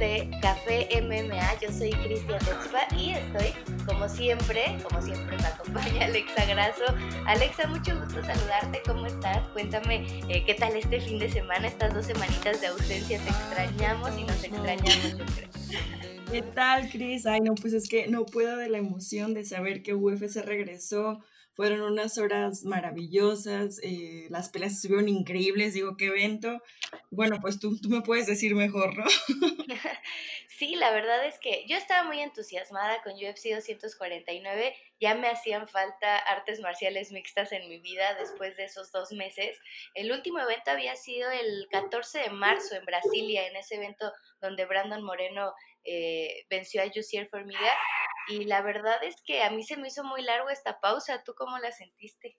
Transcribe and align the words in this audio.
de 0.00 0.30
Café 0.40 0.88
MMA. 1.02 1.60
Yo 1.60 1.70
soy 1.70 1.90
Cristian 1.90 2.38
Texpa 2.38 2.88
y 2.96 3.10
estoy, 3.10 3.52
como 3.84 4.08
siempre, 4.08 4.78
como 4.82 5.02
siempre 5.02 5.36
me 5.36 5.44
acompaña 5.44 6.04
Alexa 6.06 6.46
Grasso. 6.46 6.84
Alexa, 7.26 7.66
mucho 7.66 8.00
gusto 8.00 8.24
saludarte. 8.24 8.80
¿Cómo 8.86 9.04
estás? 9.04 9.46
Cuéntame 9.48 10.06
eh, 10.30 10.42
qué 10.46 10.54
tal 10.54 10.74
este 10.74 11.02
fin 11.02 11.18
de 11.18 11.30
semana, 11.30 11.68
estas 11.68 11.92
dos 11.92 12.06
semanitas 12.06 12.62
de 12.62 12.68
ausencia. 12.68 13.20
Te 13.20 13.28
extrañamos 13.28 14.18
y 14.18 14.24
nos 14.24 14.42
extrañamos, 14.42 15.18
yo 15.18 15.26
creo. 15.26 15.50
¿Qué 16.32 16.42
tal, 16.42 16.88
Cris? 16.88 17.26
Ay, 17.26 17.40
no, 17.42 17.54
pues 17.54 17.74
es 17.74 17.86
que 17.86 18.08
no 18.08 18.24
puedo 18.24 18.56
de 18.56 18.70
la 18.70 18.78
emoción 18.78 19.34
de 19.34 19.44
saber 19.44 19.82
que 19.82 19.92
UFC 19.92 20.36
regresó 20.42 21.20
fueron 21.52 21.82
unas 21.82 22.18
horas 22.18 22.64
maravillosas, 22.64 23.80
eh, 23.82 24.26
las 24.30 24.48
peleas 24.48 24.72
estuvieron 24.72 25.08
increíbles, 25.08 25.74
digo, 25.74 25.96
qué 25.96 26.06
evento. 26.06 26.62
Bueno, 27.10 27.38
pues 27.40 27.58
tú, 27.58 27.78
tú 27.80 27.88
me 27.88 28.02
puedes 28.02 28.26
decir 28.26 28.54
mejor, 28.54 28.96
¿no? 28.96 29.04
Sí, 30.60 30.74
la 30.76 30.90
verdad 30.90 31.24
es 31.24 31.38
que 31.38 31.64
yo 31.66 31.78
estaba 31.78 32.06
muy 32.06 32.20
entusiasmada 32.20 33.02
con 33.02 33.14
UFC 33.14 33.54
249, 33.54 34.76
ya 35.00 35.14
me 35.14 35.28
hacían 35.28 35.66
falta 35.66 36.18
artes 36.18 36.60
marciales 36.60 37.12
mixtas 37.12 37.52
en 37.52 37.66
mi 37.66 37.78
vida 37.78 38.14
después 38.18 38.58
de 38.58 38.64
esos 38.64 38.92
dos 38.92 39.10
meses. 39.12 39.58
El 39.94 40.12
último 40.12 40.38
evento 40.38 40.70
había 40.70 40.96
sido 40.96 41.30
el 41.30 41.66
14 41.70 42.18
de 42.18 42.28
marzo 42.28 42.76
en 42.76 42.84
Brasilia, 42.84 43.46
en 43.46 43.56
ese 43.56 43.76
evento 43.76 44.12
donde 44.42 44.66
Brandon 44.66 45.02
Moreno 45.02 45.54
eh, 45.82 46.44
venció 46.50 46.82
a 46.82 46.90
Jussier 46.94 47.26
Formiga 47.30 47.72
y 48.30 48.44
la 48.44 48.62
verdad 48.62 49.02
es 49.02 49.16
que 49.22 49.42
a 49.42 49.50
mí 49.50 49.64
se 49.64 49.76
me 49.76 49.88
hizo 49.88 50.04
muy 50.04 50.22
largo 50.22 50.50
esta 50.50 50.80
pausa. 50.80 51.22
¿Tú 51.24 51.34
cómo 51.34 51.58
la 51.58 51.72
sentiste? 51.72 52.38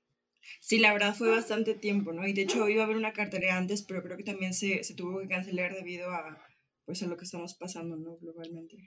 Sí, 0.60 0.80
la 0.80 0.94
verdad 0.94 1.14
fue 1.14 1.30
bastante 1.30 1.76
tiempo, 1.76 2.14
¿no? 2.14 2.28
Y 2.28 2.34
de 2.34 2.44
hecho 2.44 2.68
iba 2.68 2.82
a 2.82 2.86
haber 2.86 2.98
una 2.98 3.14
cartera 3.14 3.58
antes, 3.58 3.84
pero 3.84 4.02
creo 4.02 4.18
que 4.18 4.24
también 4.24 4.54
se, 4.54 4.84
se 4.84 4.96
tuvo 4.96 5.20
que 5.20 5.28
cancelar 5.28 5.74
debido 5.74 6.12
a, 6.12 6.44
pues, 6.86 7.04
a 7.04 7.08
lo 7.08 7.18
que 7.18 7.26
estamos 7.26 7.54
pasando, 7.56 7.96
¿no? 7.96 8.18
Globalmente. 8.18 8.78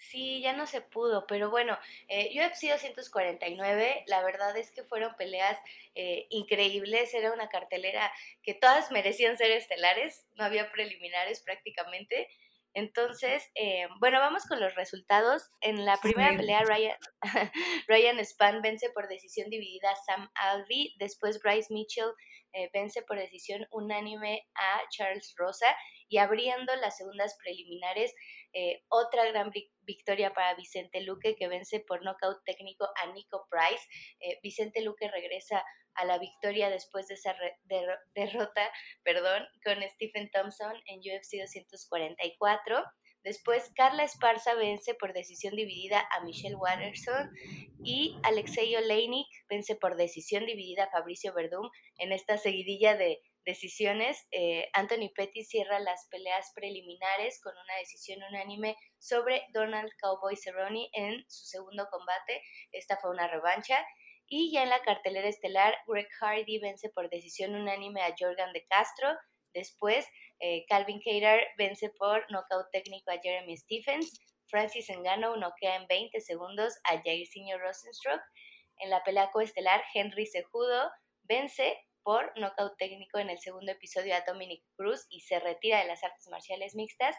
Sí, 0.00 0.40
ya 0.40 0.54
no 0.54 0.66
se 0.66 0.80
pudo, 0.80 1.26
pero 1.26 1.50
bueno, 1.50 1.78
eh, 2.08 2.30
UFC 2.34 2.68
249, 2.68 4.04
la 4.06 4.24
verdad 4.24 4.56
es 4.56 4.70
que 4.70 4.82
fueron 4.82 5.14
peleas 5.16 5.58
eh, 5.94 6.26
increíbles, 6.30 7.12
era 7.12 7.32
una 7.34 7.50
cartelera 7.50 8.10
que 8.42 8.54
todas 8.54 8.90
merecían 8.90 9.36
ser 9.36 9.50
estelares, 9.50 10.26
no 10.36 10.44
había 10.44 10.72
preliminares 10.72 11.42
prácticamente, 11.42 12.28
entonces, 12.72 13.50
eh, 13.54 13.88
bueno, 13.98 14.20
vamos 14.20 14.44
con 14.44 14.60
los 14.60 14.74
resultados. 14.74 15.50
En 15.60 15.84
la 15.84 15.96
primera 15.96 16.36
pelea, 16.36 16.62
Ryan, 16.62 16.96
Ryan 17.88 18.18
Span 18.24 18.62
vence 18.62 18.90
por 18.90 19.08
decisión 19.08 19.50
dividida 19.50 19.90
a 19.90 19.96
Sam 19.96 20.30
Alvey. 20.34 20.94
Después, 20.98 21.40
Bryce 21.42 21.72
Mitchell 21.72 22.12
eh, 22.52 22.70
vence 22.72 23.02
por 23.02 23.18
decisión 23.18 23.66
unánime 23.72 24.46
a 24.54 24.80
Charles 24.90 25.34
Rosa. 25.36 25.74
Y 26.08 26.18
abriendo 26.18 26.74
las 26.76 26.96
segundas 26.96 27.36
preliminares, 27.42 28.14
eh, 28.52 28.82
otra 28.88 29.24
gran 29.26 29.52
victoria 29.82 30.32
para 30.32 30.54
Vicente 30.54 31.00
Luque 31.02 31.36
que 31.36 31.48
vence 31.48 31.80
por 31.80 32.04
nocaut 32.04 32.42
técnico 32.44 32.88
a 32.96 33.12
Nico 33.12 33.46
Price. 33.48 33.86
Vicente 34.42 34.82
Luque 34.82 35.08
regresa 35.08 35.64
a 35.94 36.04
la 36.04 36.18
victoria 36.18 36.70
después 36.70 37.08
de 37.08 37.14
esa 37.14 37.34
derrota 38.14 38.70
perdón, 39.02 39.46
con 39.64 39.76
Stephen 39.90 40.30
Thompson 40.30 40.74
en 40.86 41.00
UFC 41.00 41.38
244. 41.38 42.84
Después, 43.22 43.70
Carla 43.76 44.04
Esparza 44.04 44.54
vence 44.54 44.94
por 44.94 45.12
decisión 45.12 45.54
dividida 45.54 46.08
a 46.10 46.24
Michelle 46.24 46.56
Watterson 46.56 47.30
y 47.84 48.16
Alexei 48.22 48.74
Oleinik 48.76 49.26
vence 49.48 49.76
por 49.76 49.96
decisión 49.96 50.46
dividida 50.46 50.84
a 50.84 50.90
Fabricio 50.90 51.34
Verdum 51.34 51.68
en 51.98 52.12
esta 52.12 52.38
seguidilla 52.38 52.96
de 52.96 53.20
decisiones. 53.44 54.26
Eh, 54.30 54.70
Anthony 54.72 55.10
Petty 55.14 55.44
cierra 55.44 55.80
las 55.80 56.06
peleas 56.10 56.50
preliminares 56.54 57.40
con 57.42 57.52
una 57.52 57.76
decisión 57.76 58.20
unánime 58.30 58.76
sobre 58.98 59.42
Donald 59.52 59.90
Cowboy 60.00 60.36
Cerrone 60.36 60.88
en 60.92 61.24
su 61.28 61.44
segundo 61.44 61.88
combate. 61.90 62.42
Esta 62.72 62.96
fue 62.96 63.10
una 63.10 63.28
revancha. 63.28 63.84
Y 64.32 64.52
ya 64.52 64.62
en 64.62 64.70
la 64.70 64.80
cartelera 64.82 65.28
estelar, 65.28 65.76
Greg 65.88 66.06
Hardy 66.20 66.60
vence 66.60 66.88
por 66.90 67.10
decisión 67.10 67.56
unánime 67.56 68.00
a 68.00 68.14
Jordan 68.16 68.52
de 68.52 68.64
Castro. 68.66 69.08
Después, 69.52 70.06
eh, 70.38 70.64
Calvin 70.68 71.00
Cater 71.00 71.48
vence 71.58 71.90
por 71.98 72.24
nocaut 72.30 72.70
técnico 72.70 73.10
a 73.10 73.18
Jeremy 73.20 73.56
Stephens. 73.56 74.20
Francis 74.46 74.88
Ngannou 74.88 75.34
noquea 75.34 75.74
en 75.74 75.88
20 75.88 76.20
segundos 76.20 76.78
a 76.84 77.02
Jairzinho 77.02 77.58
Rosenstruck. 77.58 78.22
En 78.78 78.90
la 78.90 79.02
pelea 79.02 79.32
coestelar, 79.32 79.82
Henry 79.94 80.26
Cejudo 80.26 80.92
vence 81.24 81.76
por 82.04 82.32
nocaut 82.38 82.76
técnico 82.78 83.18
en 83.18 83.30
el 83.30 83.40
segundo 83.40 83.72
episodio 83.72 84.14
a 84.14 84.20
Dominic 84.20 84.62
Cruz 84.76 85.06
y 85.10 85.22
se 85.22 85.40
retira 85.40 85.80
de 85.80 85.86
las 85.86 86.04
artes 86.04 86.28
marciales 86.28 86.76
mixtas. 86.76 87.16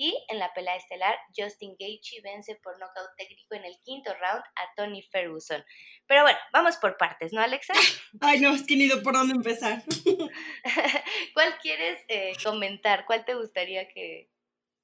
Y 0.00 0.16
en 0.28 0.38
la 0.38 0.54
pelea 0.54 0.76
estelar, 0.76 1.16
Justin 1.36 1.74
Gaethje 1.76 2.20
vence 2.22 2.54
por 2.62 2.78
nocaut 2.78 3.10
técnico 3.16 3.56
en 3.56 3.64
el 3.64 3.74
quinto 3.84 4.12
round 4.14 4.44
a 4.54 4.74
Tony 4.76 5.02
Ferguson. 5.02 5.60
Pero 6.06 6.22
bueno, 6.22 6.38
vamos 6.52 6.76
por 6.76 6.96
partes, 6.96 7.32
¿no, 7.32 7.40
Alexa? 7.40 7.72
Ay, 8.20 8.38
no, 8.38 8.54
es 8.54 8.62
que 8.62 8.76
ni 8.76 8.86
de 8.86 8.98
por 8.98 9.14
dónde 9.14 9.34
empezar. 9.34 9.82
¿Cuál 11.34 11.58
quieres 11.60 11.98
eh, 12.06 12.32
comentar? 12.44 13.06
¿Cuál 13.06 13.24
te 13.24 13.34
gustaría 13.34 13.88
que, 13.88 14.30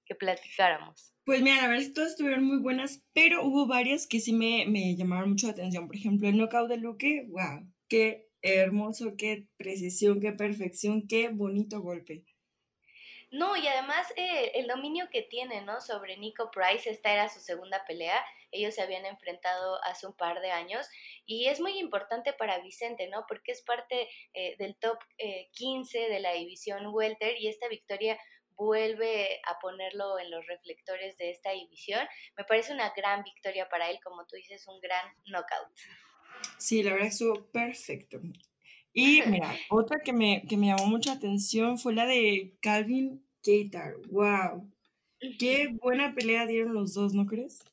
que 0.04 0.16
platicáramos? 0.16 1.14
Pues 1.24 1.42
mira, 1.42 1.62
la 1.62 1.68
verdad 1.68 1.82
es 1.82 1.88
que 1.90 1.94
todas 1.94 2.10
estuvieron 2.10 2.42
muy 2.42 2.58
buenas, 2.58 3.06
pero 3.12 3.44
hubo 3.44 3.68
varias 3.68 4.08
que 4.08 4.18
sí 4.18 4.32
me, 4.32 4.66
me 4.66 4.96
llamaron 4.96 5.30
mucho 5.30 5.46
la 5.46 5.52
atención. 5.52 5.86
Por 5.86 5.94
ejemplo, 5.94 6.28
el 6.28 6.36
knockout 6.36 6.68
de 6.68 6.78
Luque, 6.78 7.28
wow, 7.28 7.70
qué 7.88 8.26
hermoso, 8.42 9.14
qué 9.16 9.46
precisión, 9.56 10.18
qué 10.20 10.32
perfección, 10.32 11.06
qué 11.06 11.28
bonito 11.28 11.80
golpe. 11.80 12.24
No, 13.34 13.56
y 13.56 13.66
además 13.66 14.06
eh, 14.14 14.52
el 14.54 14.68
dominio 14.68 15.08
que 15.10 15.22
tiene, 15.22 15.60
¿no? 15.60 15.80
Sobre 15.80 16.16
Nico 16.16 16.52
Price, 16.52 16.88
esta 16.88 17.12
era 17.12 17.28
su 17.28 17.40
segunda 17.40 17.84
pelea, 17.84 18.24
ellos 18.52 18.76
se 18.76 18.82
habían 18.82 19.04
enfrentado 19.06 19.82
hace 19.82 20.06
un 20.06 20.12
par 20.12 20.40
de 20.40 20.52
años 20.52 20.86
y 21.26 21.48
es 21.48 21.58
muy 21.58 21.76
importante 21.80 22.32
para 22.32 22.60
Vicente, 22.60 23.08
¿no? 23.08 23.24
Porque 23.26 23.50
es 23.50 23.62
parte 23.62 24.08
eh, 24.34 24.54
del 24.58 24.76
top 24.76 24.98
15 25.50 26.06
eh, 26.06 26.10
de 26.10 26.20
la 26.20 26.32
división 26.34 26.86
welter 26.94 27.36
y 27.40 27.48
esta 27.48 27.66
victoria 27.66 28.16
vuelve 28.50 29.40
a 29.48 29.58
ponerlo 29.58 30.16
en 30.20 30.30
los 30.30 30.46
reflectores 30.46 31.18
de 31.18 31.30
esta 31.30 31.50
división. 31.50 32.06
Me 32.36 32.44
parece 32.44 32.72
una 32.72 32.92
gran 32.96 33.24
victoria 33.24 33.68
para 33.68 33.90
él, 33.90 33.98
como 34.04 34.24
tú 34.26 34.36
dices, 34.36 34.64
un 34.68 34.80
gran 34.80 35.12
knockout. 35.26 35.76
Sí, 36.58 36.84
la 36.84 36.92
verdad 36.92 37.08
estuvo 37.08 37.50
perfecto. 37.50 38.20
Y 38.94 39.22
mira, 39.26 39.54
otra 39.70 40.00
que 40.02 40.12
me, 40.12 40.44
que 40.48 40.56
me 40.56 40.68
llamó 40.68 40.86
mucha 40.86 41.12
atención 41.12 41.78
fue 41.78 41.94
la 41.94 42.06
de 42.06 42.56
Calvin 42.60 43.22
Gator, 43.44 44.00
wow. 44.10 44.70
Qué 45.38 45.68
buena 45.82 46.14
pelea 46.14 46.46
dieron 46.46 46.74
los 46.74 46.94
dos, 46.94 47.14
¿no 47.14 47.26
crees? 47.26 47.64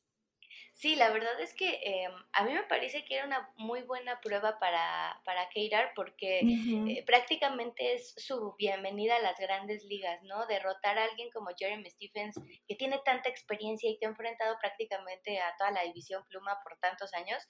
Sí, 0.82 0.96
la 0.96 1.10
verdad 1.10 1.40
es 1.40 1.54
que 1.54 1.78
em, 1.84 2.10
a 2.32 2.44
mí 2.44 2.52
me 2.52 2.64
parece 2.64 3.04
que 3.04 3.14
era 3.14 3.24
una 3.24 3.48
muy 3.56 3.82
buena 3.82 4.20
prueba 4.20 4.58
para, 4.58 5.16
para 5.24 5.48
Keirar 5.50 5.92
porque 5.94 6.40
eh, 6.40 7.04
prácticamente 7.06 7.94
es 7.94 8.12
su 8.16 8.56
bienvenida 8.58 9.14
a 9.14 9.20
las 9.20 9.38
grandes 9.38 9.84
ligas, 9.84 10.20
¿no? 10.24 10.44
Derrotar 10.46 10.98
a 10.98 11.04
alguien 11.04 11.30
como 11.30 11.50
Jeremy 11.56 11.88
Stephens, 11.88 12.34
que 12.66 12.74
tiene 12.74 12.98
tanta 13.04 13.28
experiencia 13.28 13.88
y 13.88 13.96
que 13.96 14.06
ha 14.06 14.08
enfrentado 14.08 14.56
prácticamente 14.58 15.38
a 15.38 15.54
toda 15.56 15.70
la 15.70 15.84
división 15.84 16.24
pluma 16.28 16.58
por 16.64 16.76
tantos 16.80 17.14
años, 17.14 17.40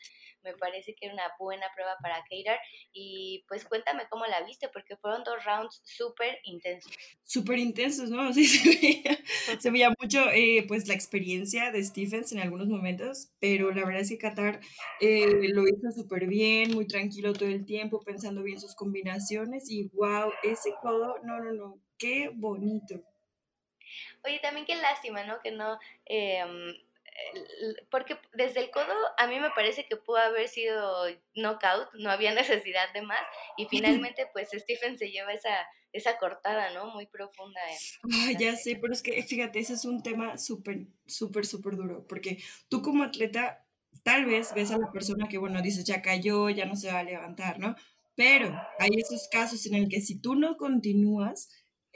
me 0.42 0.52
parece 0.52 0.94
que 0.94 1.06
era 1.06 1.14
una 1.14 1.32
buena 1.38 1.68
prueba 1.74 1.96
para 2.02 2.22
Keirar. 2.28 2.60
Y 2.92 3.46
pues 3.48 3.64
cuéntame 3.64 4.02
cómo 4.10 4.26
la 4.26 4.42
viste, 4.42 4.68
porque 4.68 4.98
fueron 4.98 5.24
dos 5.24 5.42
rounds 5.42 5.80
súper 5.84 6.38
intensos. 6.44 6.92
Súper 7.24 7.58
intensos, 7.58 8.10
¿no? 8.10 8.30
Sí, 8.34 8.44
se 8.44 8.68
veía, 8.68 9.18
se 9.58 9.70
veía 9.70 9.94
mucho 9.98 10.28
eh, 10.32 10.66
pues 10.68 10.86
la 10.86 10.92
experiencia 10.92 11.70
de 11.70 11.82
Stephens 11.82 12.32
en 12.32 12.40
algunos 12.40 12.66
momentos 12.66 13.21
pero 13.40 13.70
la 13.70 13.84
verdad 13.84 14.02
es 14.02 14.08
que 14.08 14.18
Qatar 14.18 14.60
eh, 15.00 15.48
lo 15.52 15.66
hizo 15.66 15.90
súper 15.92 16.26
bien, 16.26 16.72
muy 16.72 16.86
tranquilo 16.86 17.32
todo 17.32 17.48
el 17.48 17.64
tiempo, 17.64 18.00
pensando 18.00 18.42
bien 18.42 18.60
sus 18.60 18.74
combinaciones 18.74 19.70
y 19.70 19.88
wow, 19.94 20.32
ese 20.42 20.74
codo, 20.80 21.16
no, 21.24 21.40
no, 21.40 21.52
no, 21.52 21.78
qué 21.98 22.30
bonito. 22.34 23.02
Oye, 24.24 24.38
también 24.40 24.66
qué 24.66 24.76
lástima, 24.76 25.24
¿no? 25.24 25.40
Que 25.42 25.50
no, 25.50 25.78
em, 26.04 26.74
porque 27.90 28.18
desde 28.34 28.60
el 28.60 28.70
codo 28.70 28.94
a 29.18 29.26
mí 29.26 29.38
me 29.38 29.50
parece 29.50 29.86
que 29.86 29.96
pudo 29.96 30.18
haber 30.18 30.48
sido 30.48 31.06
knockout, 31.34 31.88
no 31.94 32.10
había 32.10 32.34
necesidad 32.64 32.92
de 32.92 33.02
más 33.02 33.20
y 33.56 33.66
finalmente 33.70 34.28
pues 34.32 34.48
Stephen 34.52 34.98
se 34.98 35.10
lleva 35.10 35.32
esa, 35.32 35.66
esa 35.92 36.18
cortada, 36.18 36.72
¿no? 36.72 36.86
Muy 36.86 37.06
profunda. 37.06 37.60
En, 37.68 38.38
ya 38.38 38.56
sé, 38.56 38.78
pero 38.80 38.92
es 38.92 39.02
que 39.02 39.22
fíjate, 39.22 39.58
ese 39.58 39.74
es 39.74 39.84
un 39.84 40.02
tema 40.02 40.38
súper, 40.38 40.86
súper, 41.06 41.46
súper 41.46 41.76
duro, 41.76 42.06
porque 42.08 42.38
tú 42.68 42.82
como 42.82 43.04
atleta 43.04 43.64
tal 44.02 44.24
vez 44.24 44.52
ves 44.54 44.70
a 44.70 44.78
la 44.78 44.90
persona 44.90 45.28
que, 45.28 45.38
bueno, 45.38 45.62
dices, 45.62 45.84
ya 45.84 46.02
cayó, 46.02 46.50
ya 46.50 46.64
no 46.64 46.76
se 46.76 46.90
va 46.90 47.00
a 47.00 47.04
levantar, 47.04 47.58
¿no? 47.58 47.76
Pero 48.14 48.54
hay 48.78 48.90
esos 48.96 49.28
casos 49.28 49.64
en 49.66 49.74
el 49.74 49.88
que 49.88 50.00
si 50.00 50.20
tú 50.20 50.34
no 50.34 50.56
continúas, 50.56 51.48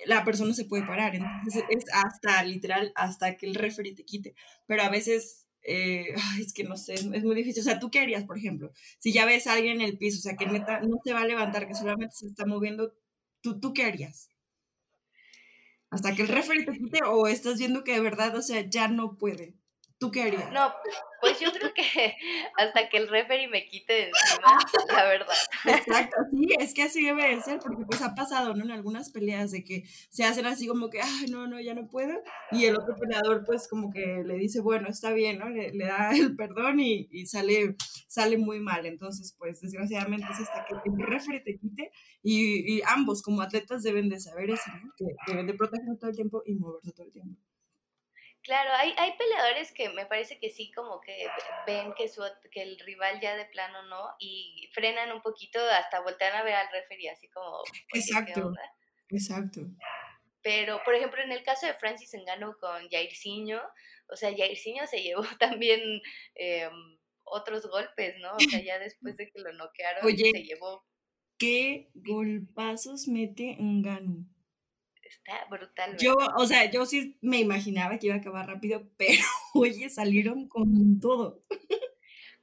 la 0.04 0.24
persona 0.24 0.52
se 0.54 0.64
puede 0.64 0.86
parar. 0.86 1.14
Entonces 1.14 1.64
es 1.70 1.84
hasta, 1.92 2.42
literal, 2.44 2.92
hasta 2.94 3.36
que 3.36 3.46
el 3.46 3.54
referee 3.54 3.94
te 3.94 4.04
quite. 4.04 4.34
Pero 4.66 4.82
a 4.82 4.88
veces, 4.88 5.46
eh, 5.62 6.14
es 6.40 6.52
que 6.52 6.64
no 6.64 6.76
sé, 6.76 6.94
es, 6.94 7.24
muy 7.24 7.34
difícil. 7.34 7.62
O 7.62 7.64
sea, 7.64 7.78
¿tú 7.78 7.90
qué 7.90 8.00
harías, 8.00 8.24
por 8.24 8.38
ejemplo? 8.38 8.72
Si 8.98 9.12
ya 9.12 9.24
ves 9.24 9.46
a 9.46 9.54
alguien 9.54 9.80
en 9.80 9.86
el 9.86 9.98
piso, 9.98 10.18
o 10.18 10.22
sea, 10.22 10.36
que 10.36 10.46
neta 10.46 10.80
no 10.80 10.98
se 11.04 11.12
va 11.12 11.20
a 11.20 11.26
levantar, 11.26 11.66
que 11.66 11.74
solamente 11.74 12.14
se 12.14 12.26
está 12.26 12.46
moviendo, 12.46 12.94
¿tú, 13.40 13.60
tú 13.60 13.72
qué 13.72 13.84
harías? 13.84 14.28
Hasta 15.90 16.14
que 16.14 16.22
el 16.22 16.28
referee 16.28 16.64
te 16.64 16.72
quite 16.72 17.00
o 17.04 17.26
estás 17.28 17.58
viendo 17.58 17.84
que 17.84 17.92
de 17.92 18.00
verdad, 18.00 18.36
o 18.36 18.42
sea, 18.42 18.60
ya 18.68 18.88
no 18.88 19.16
puede. 19.16 19.54
¿Tú 19.98 20.10
qué 20.10 20.24
harías? 20.24 20.52
No, 20.52 20.72
pues 21.22 21.40
yo 21.40 21.50
creo 21.52 21.72
que 21.72 21.82
hasta 22.58 22.88
que 22.90 22.98
el 22.98 23.08
referee 23.08 23.48
me 23.48 23.64
quite 23.64 23.92
de 23.92 24.10
encima, 24.10 24.58
la 24.94 25.04
verdad. 25.04 25.34
Exacto, 25.64 26.16
sí, 26.30 26.48
es 26.58 26.74
que 26.74 26.82
así 26.82 27.02
debe 27.02 27.34
de 27.34 27.40
ser, 27.40 27.58
porque 27.60 27.84
pues 27.86 28.02
ha 28.02 28.14
pasado, 28.14 28.54
¿no? 28.54 28.64
En 28.64 28.72
algunas 28.72 29.10
peleas 29.10 29.52
de 29.52 29.64
que 29.64 29.84
se 30.10 30.24
hacen 30.24 30.44
así 30.44 30.66
como 30.66 30.90
que, 30.90 31.00
ay, 31.00 31.26
no, 31.30 31.46
no, 31.46 31.58
ya 31.60 31.74
no 31.74 31.88
puedo, 31.88 32.12
y 32.52 32.66
el 32.66 32.76
otro 32.76 32.94
peleador 32.96 33.44
pues 33.46 33.68
como 33.68 33.90
que 33.90 34.22
le 34.24 34.34
dice, 34.34 34.60
bueno, 34.60 34.88
está 34.88 35.12
bien, 35.12 35.38
¿no? 35.38 35.48
Le, 35.48 35.72
da 35.72 36.10
el 36.12 36.36
perdón 36.36 36.78
y, 36.80 37.08
y, 37.10 37.24
sale, 37.26 37.74
sale 38.06 38.36
muy 38.36 38.60
mal. 38.60 38.84
Entonces, 38.84 39.34
pues 39.38 39.60
desgraciadamente 39.62 40.26
es 40.30 40.40
hasta 40.40 40.66
que 40.66 40.74
el 40.74 41.06
referee 41.06 41.40
te 41.40 41.56
quite, 41.56 41.90
y, 42.22 42.76
y 42.76 42.82
ambos 42.86 43.22
como 43.22 43.40
atletas 43.40 43.82
deben 43.82 44.10
de 44.10 44.20
saber 44.20 44.50
eso, 44.50 44.70
¿no? 44.82 44.92
Que 44.98 45.06
deben 45.26 45.46
de 45.46 45.54
protegerse 45.54 45.96
todo 45.98 46.10
el 46.10 46.16
tiempo 46.16 46.42
y 46.44 46.54
moverse 46.54 46.92
todo 46.92 47.06
el 47.06 47.12
tiempo. 47.12 47.40
Claro, 48.46 48.70
hay, 48.74 48.94
hay 48.96 49.16
peleadores 49.18 49.72
que 49.72 49.88
me 49.88 50.06
parece 50.06 50.38
que 50.38 50.50
sí, 50.50 50.70
como 50.70 51.00
que 51.00 51.26
ven 51.66 51.92
que, 51.94 52.08
su, 52.08 52.22
que 52.52 52.62
el 52.62 52.78
rival 52.78 53.18
ya 53.20 53.36
de 53.36 53.46
plano 53.46 53.82
no, 53.88 54.14
y 54.20 54.70
frenan 54.72 55.10
un 55.10 55.20
poquito, 55.20 55.58
hasta 55.58 56.00
voltean 56.00 56.36
a 56.36 56.44
ver 56.44 56.54
al 56.54 56.68
referee, 56.70 57.10
así 57.10 57.28
como... 57.28 57.64
Exacto, 57.92 58.52
exacto. 59.08 59.62
Pero, 60.42 60.80
por 60.84 60.94
ejemplo, 60.94 61.20
en 61.24 61.32
el 61.32 61.42
caso 61.42 61.66
de 61.66 61.74
Francis 61.74 62.14
Engano 62.14 62.56
con 62.60 62.88
Jairzinho, 62.88 63.60
o 64.08 64.14
sea, 64.14 64.30
Jairzinho 64.30 64.86
se 64.86 65.02
llevó 65.02 65.22
también 65.40 65.80
em, 66.36 66.98
otros 67.24 67.66
golpes, 67.66 68.14
¿no? 68.20 68.36
O 68.36 68.38
sea, 68.38 68.62
ya 68.62 68.78
después 68.78 69.16
de 69.16 69.28
que 69.28 69.40
lo 69.40 69.52
noquearon, 69.54 70.08
se 70.16 70.44
llevó... 70.44 70.84
¿Qué 71.36 71.90
golpazos 71.94 73.08
mete 73.08 73.56
Engano? 73.58 74.24
Está 75.08 75.46
brutal. 75.48 75.96
Yo, 75.98 76.16
o 76.36 76.46
sea, 76.46 76.70
yo 76.70 76.84
sí 76.86 77.16
me 77.20 77.38
imaginaba 77.38 77.98
que 77.98 78.06
iba 78.06 78.16
a 78.16 78.18
acabar 78.18 78.46
rápido, 78.46 78.88
pero 78.96 79.22
oye, 79.54 79.88
salieron 79.88 80.48
con 80.48 81.00
todo. 81.00 81.42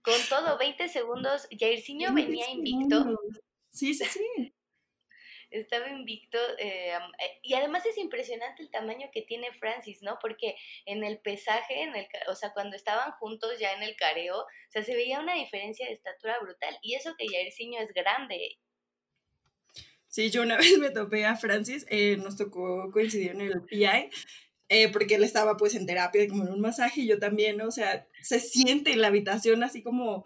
Con 0.01 0.19
todo, 0.29 0.57
20 0.57 0.89
segundos. 0.89 1.47
Jairzinho 1.57 2.13
venía 2.13 2.49
invicto. 2.49 3.17
Sí, 3.71 3.93
sí, 3.93 4.05
sí. 4.05 4.53
Estaba 5.49 5.87
invicto. 5.89 6.39
Eh, 6.57 6.93
eh, 6.93 7.39
y 7.43 7.53
además 7.53 7.85
es 7.85 7.97
impresionante 7.97 8.63
el 8.63 8.71
tamaño 8.71 9.09
que 9.13 9.21
tiene 9.21 9.53
Francis, 9.53 10.01
¿no? 10.01 10.17
Porque 10.19 10.55
en 10.85 11.03
el 11.03 11.19
pesaje, 11.19 11.83
en 11.83 11.95
el, 11.95 12.07
o 12.27 12.35
sea, 12.35 12.53
cuando 12.53 12.75
estaban 12.75 13.11
juntos 13.13 13.59
ya 13.59 13.73
en 13.73 13.83
el 13.83 13.95
careo, 13.95 14.39
o 14.39 14.47
sea, 14.69 14.83
se 14.83 14.95
veía 14.95 15.19
una 15.19 15.35
diferencia 15.35 15.85
de 15.85 15.93
estatura 15.93 16.39
brutal. 16.39 16.77
Y 16.81 16.95
eso 16.95 17.13
que 17.17 17.27
Jairzinho 17.27 17.79
es 17.79 17.93
grande. 17.93 18.57
Sí, 20.13 20.29
yo 20.29 20.43
una 20.43 20.57
vez 20.57 20.77
me 20.77 20.91
topé 20.91 21.25
a 21.25 21.35
Francis, 21.35 21.87
eh, 21.89 22.17
nos 22.17 22.37
tocó 22.37 22.91
coincidir 22.91 23.31
en 23.31 23.41
el 23.41 23.63
PI, 23.63 24.11
eh, 24.69 24.91
porque 24.91 25.15
él 25.15 25.23
estaba 25.23 25.57
pues 25.57 25.73
en 25.73 25.87
terapia, 25.87 26.27
como 26.27 26.43
en 26.43 26.53
un 26.53 26.61
masaje, 26.61 27.01
y 27.01 27.07
yo 27.07 27.17
también, 27.17 27.57
¿no? 27.57 27.67
O 27.67 27.71
sea, 27.71 28.07
se 28.21 28.39
siente 28.39 28.91
en 28.91 29.01
la 29.01 29.07
habitación 29.07 29.63
así 29.63 29.81
como, 29.81 30.23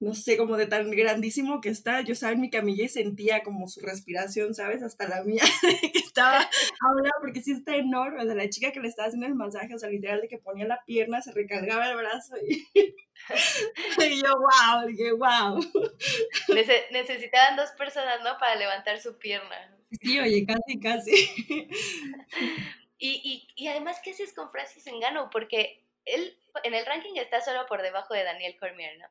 no 0.00 0.16
sé, 0.16 0.36
como 0.36 0.56
de 0.56 0.66
tan 0.66 0.90
grandísimo 0.90 1.60
que 1.60 1.68
está. 1.68 2.00
Yo 2.00 2.14
estaba 2.14 2.32
en 2.32 2.40
mi 2.40 2.50
camilla 2.50 2.84
y 2.84 2.88
sentía 2.88 3.44
como 3.44 3.68
su 3.68 3.80
respiración, 3.80 4.54
¿sabes? 4.56 4.82
Hasta 4.82 5.06
la 5.06 5.22
mía, 5.22 5.44
que 5.92 6.00
estaba 6.18 6.38
ahora, 6.80 7.10
porque 7.20 7.40
sí 7.40 7.52
está 7.52 7.76
enorme. 7.76 8.22
O 8.22 8.26
sea, 8.26 8.34
la 8.34 8.48
chica 8.48 8.72
que 8.72 8.80
le 8.80 8.88
estaba 8.88 9.08
haciendo 9.08 9.26
el 9.26 9.34
masaje, 9.34 9.74
o 9.74 9.78
sea, 9.78 9.88
literal, 9.88 10.20
de 10.20 10.28
que 10.28 10.38
ponía 10.38 10.66
la 10.66 10.84
pierna, 10.84 11.22
se 11.22 11.32
recargaba 11.32 11.88
el 11.88 11.96
brazo 11.96 12.36
y, 12.46 12.66
y 14.04 14.22
yo, 14.22 14.34
wow, 14.34 14.86
dije, 14.86 15.12
wow. 15.12 15.60
necesitaban 16.90 17.56
dos 17.56 17.70
personas, 17.72 18.20
¿no? 18.22 18.38
Para 18.38 18.56
levantar 18.56 19.00
su 19.00 19.18
pierna. 19.18 19.74
Sí, 20.02 20.18
oye, 20.18 20.44
casi, 20.46 20.80
casi. 20.80 21.68
Y, 22.98 23.46
y, 23.56 23.62
y 23.62 23.68
además, 23.68 24.00
¿qué 24.02 24.10
haces 24.10 24.34
con 24.34 24.50
Francis 24.50 24.86
Engano? 24.86 25.30
Porque 25.30 25.84
él 26.04 26.36
en 26.64 26.74
el 26.74 26.84
ranking 26.84 27.14
está 27.16 27.40
solo 27.40 27.66
por 27.66 27.82
debajo 27.82 28.14
de 28.14 28.24
Daniel 28.24 28.56
Cormier, 28.58 28.98
¿no? 28.98 29.06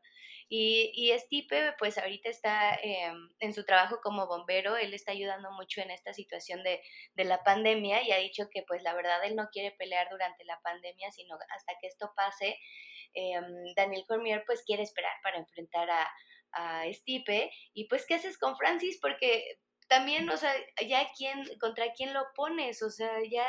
Y, 0.49 0.91
y 0.95 1.17
Stipe, 1.19 1.73
pues 1.77 1.97
ahorita 1.97 2.29
está 2.29 2.75
em, 2.81 3.29
en 3.39 3.53
su 3.53 3.65
trabajo 3.65 3.99
como 4.01 4.27
bombero, 4.27 4.77
él 4.77 4.93
está 4.93 5.11
ayudando 5.11 5.51
mucho 5.51 5.81
en 5.81 5.91
esta 5.91 6.13
situación 6.13 6.63
de, 6.63 6.81
de, 7.15 7.23
la 7.25 7.43
pandemia 7.43 8.01
y 8.01 8.11
ha 8.13 8.17
dicho 8.17 8.47
que 8.49 8.63
pues 8.63 8.81
la 8.81 8.93
verdad 8.93 9.25
él 9.25 9.35
no 9.35 9.49
quiere 9.51 9.71
pelear 9.71 10.07
durante 10.09 10.45
la 10.45 10.59
pandemia, 10.61 11.11
sino 11.11 11.35
hasta 11.53 11.73
que 11.81 11.87
esto 11.87 12.13
pase. 12.15 12.57
Em, 13.13 13.73
Daniel 13.75 14.05
Cormier 14.07 14.43
pues 14.45 14.63
quiere 14.63 14.83
esperar 14.83 15.13
para 15.21 15.37
enfrentar 15.37 15.89
a, 15.89 16.09
a 16.53 16.93
Stipe 16.93 17.51
y 17.73 17.87
pues 17.89 18.05
¿qué 18.05 18.15
haces 18.15 18.37
con 18.37 18.55
Francis? 18.55 18.99
Porque 19.01 19.59
también, 19.87 20.29
o 20.29 20.37
sea, 20.37 20.53
ya 20.85 21.07
quién, 21.17 21.43
contra 21.59 21.93
quién 21.93 22.13
lo 22.13 22.25
pones, 22.35 22.81
o 22.83 22.89
sea, 22.89 23.19
ya 23.29 23.47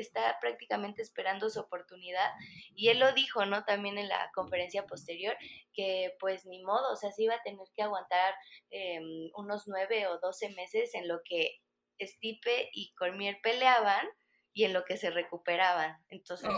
está 0.00 0.38
prácticamente 0.40 1.02
esperando 1.02 1.50
su 1.50 1.60
oportunidad 1.60 2.30
y 2.74 2.88
él 2.88 2.98
lo 2.98 3.12
dijo, 3.12 3.44
¿no? 3.46 3.64
También 3.64 3.98
en 3.98 4.08
la 4.08 4.30
conferencia 4.34 4.86
posterior, 4.86 5.36
que 5.72 6.14
pues 6.20 6.46
ni 6.46 6.62
modo, 6.62 6.92
o 6.92 6.96
sea, 6.96 7.12
se 7.12 7.24
iba 7.24 7.34
a 7.34 7.42
tener 7.42 7.66
que 7.74 7.82
aguantar 7.82 8.34
em, 8.70 9.30
unos 9.34 9.64
nueve 9.66 10.06
o 10.06 10.18
doce 10.18 10.50
meses 10.50 10.94
en 10.94 11.08
lo 11.08 11.20
que 11.24 11.60
Stipe 12.00 12.70
y 12.72 12.92
Cormier 12.94 13.38
peleaban 13.42 14.06
y 14.52 14.64
en 14.64 14.72
lo 14.72 14.84
que 14.84 14.96
se 14.96 15.10
recuperaban. 15.10 15.96
Entonces, 16.08 16.48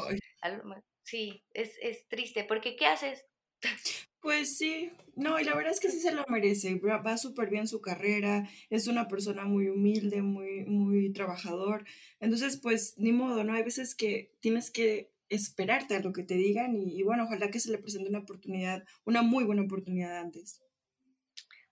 sí, 1.03 1.45
es, 1.53 1.77
es 1.81 2.09
triste, 2.09 2.45
porque 2.45 2.77
¿qué 2.77 2.87
haces? 2.87 3.27
Pues 4.21 4.59
sí, 4.59 4.91
no, 5.15 5.39
y 5.39 5.45
la 5.45 5.55
verdad 5.55 5.73
es 5.73 5.81
que 5.81 5.91
sí 5.91 6.01
se 6.01 6.13
lo 6.13 6.25
merece, 6.29 6.75
va, 6.81 7.17
súper 7.17 7.51
bien 7.51 7.69
su 7.69 7.81
carrera, 7.81 8.49
es 8.69 8.89
una 8.89 9.07
persona 9.07 9.45
muy 9.45 9.69
humilde, 9.69 10.23
muy, 10.23 10.65
muy 10.65 11.13
trabajador, 11.13 11.85
entonces 12.19 12.59
pues 12.61 12.95
ni 12.99 13.13
modo, 13.13 13.45
¿no? 13.45 13.53
Hay 13.55 13.63
veces 13.63 13.95
que 13.95 14.33
tienes 14.41 14.71
que 14.71 15.13
esperarte 15.29 15.95
a 15.95 16.01
lo 16.01 16.13
que 16.13 16.23
te 16.23 16.35
digan 16.35 16.75
y, 16.77 17.03
bueno, 17.03 17.25
ojalá 17.25 17.51
que 17.51 17.61
se 17.61 17.71
le 17.71 17.79
presente 17.79 18.09
una 18.09 18.21
oportunidad, 18.21 18.85
una 19.05 19.23
muy 19.23 19.45
buena 19.45 19.63
oportunidad 19.63 20.19
antes. 20.19 20.63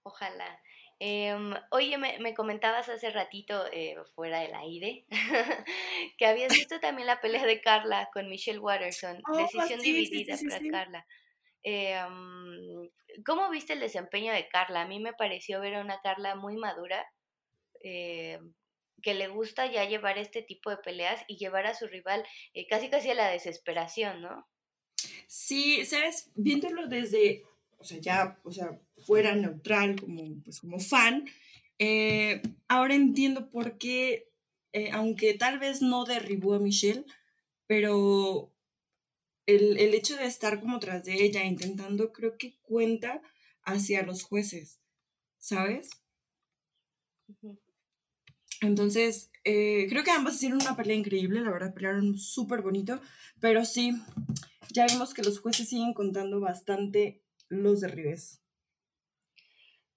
Ojalá. 0.02 0.60
Em, 0.98 1.52
oye, 1.70 1.98
me, 1.98 2.34
comentabas 2.34 2.88
hace 2.88 3.10
ratito, 3.10 3.66
eh, 3.72 3.96
fuera 4.14 4.40
del 4.40 4.54
aire, 4.54 5.06
que 6.18 6.26
habías 6.26 6.52
visto 6.54 6.80
también 6.80 7.06
la 7.06 7.20
pelea 7.20 7.44
de 7.44 7.60
Carla 7.60 8.08
con 8.12 8.28
Michelle 8.28 8.60
Watterson, 8.60 9.20
oh, 9.30 9.36
decisión 9.36 9.80
dividida 9.80 10.36
para 10.48 10.70
Carla. 10.70 11.06
Eh, 11.68 11.98
¿Cómo 13.24 13.50
viste 13.50 13.72
el 13.72 13.80
desempeño 13.80 14.32
de 14.32 14.48
Carla? 14.48 14.82
A 14.82 14.86
mí 14.86 15.00
me 15.00 15.14
pareció 15.14 15.60
ver 15.60 15.74
a 15.74 15.80
una 15.80 16.00
Carla 16.00 16.36
muy 16.36 16.56
madura, 16.56 17.04
eh, 17.82 18.38
que 19.02 19.14
le 19.14 19.26
gusta 19.26 19.70
ya 19.70 19.84
llevar 19.84 20.16
este 20.16 20.42
tipo 20.42 20.70
de 20.70 20.76
peleas 20.76 21.24
y 21.26 21.38
llevar 21.38 21.66
a 21.66 21.74
su 21.74 21.88
rival 21.88 22.24
eh, 22.54 22.68
casi 22.68 22.88
casi 22.88 23.10
a 23.10 23.14
la 23.14 23.30
desesperación, 23.30 24.22
¿no? 24.22 24.46
Sí, 25.26 25.84
sabes, 25.84 26.30
viéndolo 26.36 26.86
desde, 26.86 27.42
o 27.78 27.84
sea, 27.84 27.98
ya, 27.98 28.38
o 28.44 28.52
sea, 28.52 28.80
fuera 29.04 29.34
neutral, 29.34 30.00
como, 30.00 30.40
pues, 30.44 30.60
como 30.60 30.78
fan, 30.78 31.26
ahora 32.68 32.94
entiendo 32.94 33.50
por 33.50 33.76
qué, 33.76 34.28
aunque 34.92 35.34
tal 35.34 35.58
vez 35.58 35.82
no 35.82 36.04
derribó 36.04 36.54
a 36.54 36.60
Michelle, 36.60 37.04
pero 37.66 38.55
el, 39.46 39.78
el, 39.78 39.94
hecho 39.94 40.16
de 40.16 40.26
estar 40.26 40.60
como 40.60 40.78
tras 40.78 41.04
de 41.04 41.22
ella 41.24 41.44
intentando, 41.44 42.12
creo 42.12 42.36
que 42.36 42.58
cuenta 42.62 43.22
hacia 43.62 44.02
los 44.02 44.22
jueces, 44.22 44.80
¿sabes? 45.38 45.90
Entonces, 48.62 49.30
eh, 49.44 49.86
creo 49.88 50.02
que 50.02 50.10
ambas 50.10 50.36
hicieron 50.36 50.60
una 50.60 50.76
pelea 50.76 50.96
increíble, 50.96 51.40
la 51.40 51.50
verdad, 51.50 51.74
pelearon 51.74 52.16
súper 52.18 52.62
bonito, 52.62 53.00
pero 53.40 53.64
sí, 53.64 53.92
ya 54.70 54.86
vimos 54.86 55.14
que 55.14 55.22
los 55.22 55.40
jueces 55.40 55.68
siguen 55.68 55.92
contando 55.94 56.40
bastante 56.40 57.22
los 57.48 57.80
derribes. 57.80 58.40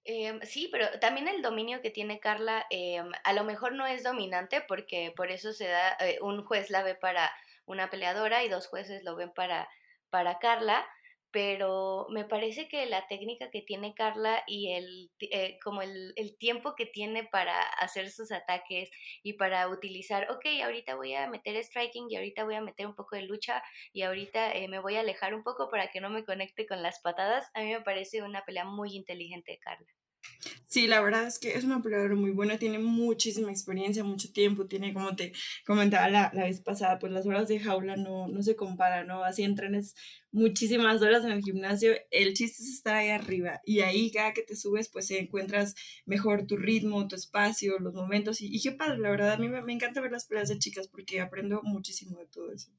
Em, 0.04 0.40
sí, 0.42 0.68
pero 0.72 0.86
también 0.98 1.28
el 1.28 1.42
dominio 1.42 1.82
que 1.82 1.90
tiene 1.90 2.20
Carla 2.20 2.66
em, 2.70 3.10
a 3.22 3.32
lo 3.32 3.44
mejor 3.44 3.74
no 3.74 3.86
es 3.86 4.02
dominante 4.02 4.62
porque 4.66 5.12
por 5.14 5.30
eso 5.30 5.52
se 5.52 5.68
da, 5.68 5.96
eh, 6.00 6.18
un 6.22 6.42
juez 6.44 6.70
la 6.70 6.82
ve 6.82 6.94
para 6.94 7.30
una 7.70 7.90
peleadora 7.90 8.44
y 8.44 8.48
dos 8.48 8.68
jueces 8.68 9.02
lo 9.04 9.16
ven 9.16 9.32
para, 9.32 9.68
para 10.10 10.38
Carla, 10.38 10.86
pero 11.32 12.06
me 12.10 12.24
parece 12.24 12.68
que 12.68 12.86
la 12.86 13.06
técnica 13.06 13.50
que 13.50 13.62
tiene 13.62 13.94
Carla 13.94 14.42
y 14.48 14.72
el, 14.72 15.10
eh, 15.20 15.58
como 15.62 15.82
el, 15.82 16.14
tiempo 16.38 16.74
que 16.74 16.86
tiene 16.86 17.24
para 17.24 17.60
hacer 17.60 18.10
sus 18.10 18.32
ataques 18.32 18.90
y 19.22 19.34
para 19.34 19.68
utilizar, 19.68 20.28
ok, 20.30 20.44
ahorita 20.64 20.96
voy 20.96 21.14
a 21.14 21.28
meter 21.28 21.56
striking 21.62 22.06
y 22.10 22.16
ahorita 22.16 22.44
voy 22.44 22.56
a 22.56 22.60
meter 22.60 22.86
un 22.86 22.94
poco 22.96 23.16
de 23.16 23.22
lucha 23.22 23.62
y 23.92 24.02
ahorita 24.02 24.52
eh, 24.52 24.68
me 24.68 24.80
voy 24.80 24.96
a 24.96 25.00
alejar 25.00 25.34
un 25.34 25.44
poco 25.44 25.68
para 25.70 25.88
que 25.88 26.00
no 26.00 26.10
me 26.10 26.24
conecte 26.24 26.66
con 26.66 26.82
las 26.82 27.00
patadas, 27.00 27.48
a 27.54 27.60
mí 27.60 27.72
me 27.72 27.82
parece 27.82 28.22
una 28.22 28.44
pelea 28.44 28.64
muy 28.64 28.96
inteligente 28.96 29.52
de 29.52 29.58
Carla. 29.58 29.99
Sí, 30.66 30.86
la 30.86 31.00
verdad 31.00 31.26
es 31.26 31.38
que 31.38 31.54
es 31.54 31.64
una 31.64 31.82
peleadora 31.82 32.14
muy 32.14 32.30
buena, 32.30 32.58
tiene 32.58 32.78
muchísima 32.78 33.50
experiencia, 33.50 34.04
mucho 34.04 34.32
tiempo, 34.32 34.66
tiene, 34.66 34.94
como 34.94 35.16
te 35.16 35.32
comentaba 35.66 36.08
la, 36.08 36.30
la 36.32 36.44
vez 36.44 36.60
pasada, 36.60 36.98
pues 36.98 37.12
las 37.12 37.26
horas 37.26 37.48
de 37.48 37.58
jaula 37.58 37.96
no, 37.96 38.28
no 38.28 38.42
se 38.42 38.56
comparan, 38.56 39.06
¿no? 39.08 39.24
Así 39.24 39.42
entrenes 39.42 39.94
muchísimas 40.30 41.02
horas 41.02 41.24
en 41.24 41.32
el 41.32 41.42
gimnasio, 41.42 41.92
el 42.10 42.34
chiste 42.34 42.62
es 42.62 42.68
estar 42.70 42.94
ahí 42.94 43.08
arriba 43.08 43.60
y 43.64 43.80
ahí 43.80 44.12
cada 44.12 44.32
que 44.32 44.42
te 44.42 44.54
subes, 44.56 44.88
pues 44.88 45.10
encuentras 45.10 45.74
mejor 46.06 46.46
tu 46.46 46.56
ritmo, 46.56 47.08
tu 47.08 47.16
espacio, 47.16 47.78
los 47.80 47.94
momentos 47.94 48.40
y, 48.40 48.46
y 48.54 48.62
qué 48.62 48.72
padre, 48.72 48.98
la 48.98 49.10
verdad, 49.10 49.32
a 49.32 49.38
mí 49.38 49.48
me, 49.48 49.62
me 49.62 49.72
encanta 49.72 50.00
ver 50.00 50.12
las 50.12 50.26
peleas 50.26 50.48
de 50.48 50.58
chicas 50.58 50.88
porque 50.88 51.20
aprendo 51.20 51.60
muchísimo 51.64 52.18
de 52.18 52.26
todo 52.26 52.52
eso. 52.52 52.70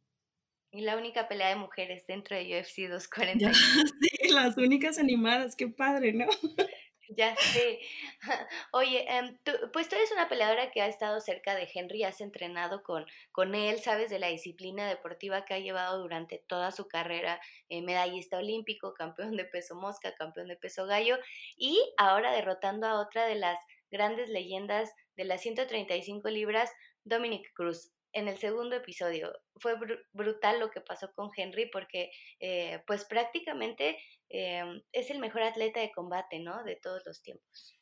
Y 0.73 0.81
la 0.81 0.95
única 0.95 1.27
pelea 1.27 1.49
de 1.49 1.57
mujeres 1.57 2.07
dentro 2.07 2.37
de 2.37 2.43
UFC 2.43 2.87
Ya 3.33 3.51
249. 3.51 3.55
sí, 3.99 4.29
las 4.29 4.57
únicas 4.57 4.97
animadas, 4.97 5.55
qué 5.57 5.67
padre, 5.67 6.13
¿no? 6.13 6.27
Ya 7.13 7.35
sé. 7.35 7.79
Oye, 8.71 9.05
em, 9.09 9.37
tú, 9.43 9.51
pues 9.73 9.89
tú 9.89 9.95
eres 9.95 10.11
una 10.13 10.29
peleadora 10.29 10.71
que 10.71 10.81
ha 10.81 10.87
estado 10.87 11.19
cerca 11.19 11.55
de 11.55 11.67
Henry, 11.73 12.03
has 12.03 12.21
entrenado 12.21 12.83
con, 12.83 13.05
con 13.33 13.53
él, 13.53 13.81
sabes 13.81 14.09
de 14.09 14.19
la 14.19 14.27
disciplina 14.27 14.87
deportiva 14.87 15.43
que 15.43 15.53
ha 15.53 15.59
llevado 15.59 16.01
durante 16.01 16.37
toda 16.47 16.71
su 16.71 16.87
carrera, 16.87 17.41
eh, 17.67 17.81
medallista 17.81 18.37
olímpico, 18.37 18.93
campeón 18.93 19.35
de 19.35 19.43
peso 19.43 19.75
mosca, 19.75 20.15
campeón 20.15 20.47
de 20.47 20.55
peso 20.55 20.85
gallo, 20.85 21.17
y 21.57 21.83
ahora 21.97 22.31
derrotando 22.31 22.87
a 22.87 23.01
otra 23.01 23.25
de 23.25 23.35
las 23.35 23.59
grandes 23.91 24.29
leyendas 24.29 24.89
de 25.17 25.25
las 25.25 25.41
135 25.41 26.29
libras, 26.29 26.71
Dominic 27.03 27.51
Cruz. 27.53 27.91
En 28.13 28.27
el 28.29 28.37
segundo 28.37 28.75
episodio 28.75 29.33
fue 29.57 29.75
bru- 29.77 30.01
brutal 30.13 30.59
lo 30.59 30.69
que 30.69 30.81
pasó 30.81 31.11
con 31.13 31.29
Henry 31.35 31.69
porque 31.69 32.11
eh, 32.39 32.83
pues 32.85 33.05
prácticamente 33.05 33.97
em, 34.31 34.81
es 34.91 35.09
el 35.09 35.19
mejor 35.19 35.43
atleta 35.43 35.79
de 35.79 35.91
combate, 35.91 36.39
¿no? 36.39 36.63
De 36.63 36.75
todos 36.75 37.03
los 37.05 37.21
tiempos. 37.21 37.75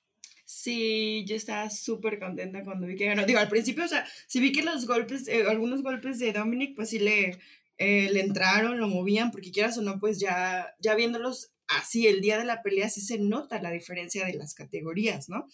Sí, 0.45 1.25
yo 1.27 1.35
estaba 1.35 1.69
súper 1.69 2.19
contenta 2.19 2.63
cuando 2.63 2.87
vi 2.87 2.95
que 2.95 3.05
ganó. 3.05 3.23
Digo, 3.25 3.39
al 3.39 3.49
principio, 3.49 3.85
o 3.85 3.87
sea, 3.87 4.05
sí 4.27 4.39
vi 4.39 4.51
que 4.51 4.63
los 4.63 4.87
golpes, 4.87 5.27
eh, 5.27 5.43
algunos 5.47 5.83
golpes 5.83 6.17
de 6.17 6.33
Dominic, 6.33 6.75
pues 6.75 6.89
sí 6.89 6.97
le, 6.97 7.37
eh, 7.77 8.09
le 8.11 8.21
entraron, 8.21 8.79
lo 8.79 8.87
movían, 8.87 9.29
porque 9.31 9.51
quieras 9.51 9.77
o 9.77 9.83
no, 9.83 9.99
pues 9.99 10.19
ya, 10.19 10.75
ya 10.79 10.95
viéndolos 10.95 11.51
así 11.67 12.07
el 12.07 12.21
día 12.21 12.39
de 12.39 12.45
la 12.45 12.63
pelea, 12.63 12.89
sí 12.89 12.99
se 13.01 13.19
nota 13.19 13.61
la 13.61 13.71
diferencia 13.71 14.25
de 14.25 14.33
las 14.33 14.55
categorías, 14.55 15.29
¿no? 15.29 15.45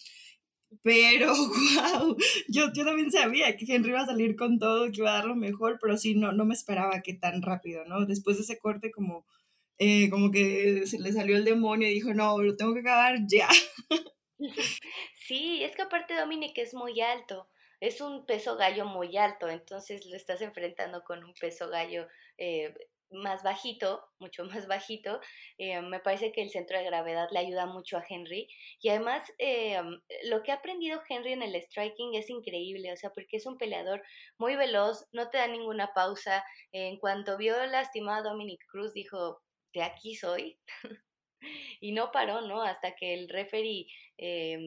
Pero, 0.82 1.32
wow, 1.36 2.16
yo, 2.48 2.72
yo 2.72 2.84
también 2.84 3.12
sabía 3.12 3.56
que 3.56 3.66
Henry 3.68 3.90
iba 3.90 4.00
a 4.00 4.06
salir 4.06 4.34
con 4.34 4.58
todo, 4.58 4.86
que 4.90 4.98
iba 4.98 5.10
a 5.10 5.18
dar 5.18 5.26
lo 5.26 5.36
mejor, 5.36 5.78
pero 5.80 5.96
sí, 5.96 6.14
no, 6.14 6.32
no 6.32 6.44
me 6.44 6.54
esperaba 6.54 7.02
que 7.02 7.14
tan 7.14 7.42
rápido, 7.42 7.84
¿no? 7.84 8.06
Después 8.06 8.38
de 8.38 8.44
ese 8.44 8.58
corte, 8.58 8.90
como, 8.90 9.26
eh, 9.78 10.08
como 10.10 10.30
que 10.30 10.86
se 10.86 10.98
le 10.98 11.12
salió 11.12 11.36
el 11.36 11.44
demonio 11.44 11.88
y 11.88 11.94
dijo, 11.94 12.14
no, 12.14 12.38
lo 12.42 12.56
tengo 12.56 12.74
que 12.74 12.80
acabar 12.80 13.18
ya. 13.28 13.48
Sí, 15.14 15.62
es 15.64 15.74
que 15.74 15.82
aparte 15.82 16.14
Dominic 16.14 16.56
es 16.58 16.74
muy 16.74 17.00
alto, 17.00 17.48
es 17.80 18.00
un 18.00 18.26
peso 18.26 18.56
gallo 18.56 18.84
muy 18.84 19.16
alto, 19.16 19.48
entonces 19.48 20.04
lo 20.06 20.16
estás 20.16 20.40
enfrentando 20.42 21.02
con 21.04 21.24
un 21.24 21.34
peso 21.34 21.68
gallo 21.68 22.06
eh, 22.38 22.74
más 23.10 23.42
bajito, 23.42 24.04
mucho 24.18 24.44
más 24.64 24.66
bajito. 24.66 25.20
eh, 25.58 25.80
me 25.80 26.00
parece 26.00 26.32
que 26.32 26.42
el 26.42 26.50
centro 26.50 26.78
de 26.78 26.84
gravedad 26.84 27.28
le 27.32 27.38
ayuda 27.40 27.66
mucho 27.66 27.96
a 27.96 28.04
Henry 28.08 28.48
y 28.80 28.88
además 28.90 29.22
eh, 29.38 29.80
lo 30.24 30.42
que 30.42 30.52
ha 30.52 30.56
aprendido 30.56 31.00
Henry 31.08 31.32
en 31.32 31.42
el 31.42 31.54
striking 31.62 32.14
es 32.14 32.30
increíble, 32.30 32.92
o 32.92 32.96
sea, 32.96 33.10
porque 33.10 33.38
es 33.38 33.46
un 33.46 33.58
peleador 33.58 34.02
muy 34.38 34.56
veloz, 34.56 35.06
no 35.12 35.30
te 35.30 35.38
da 35.38 35.48
ninguna 35.48 35.92
pausa. 35.94 36.44
en 36.72 36.98
cuanto 36.98 37.36
vio 37.38 37.54
lastimado 37.66 38.28
a 38.28 38.30
Dominic 38.32 38.60
Cruz, 38.70 38.92
dijo, 38.92 39.40
aquí 39.82 40.14
soy 40.14 40.58
y 41.80 41.92
no 41.92 42.10
paró, 42.12 42.40
¿no? 42.42 42.62
Hasta 42.62 42.94
que 42.94 43.14
el 43.14 43.28
referee 43.28 43.86
eh, 44.18 44.58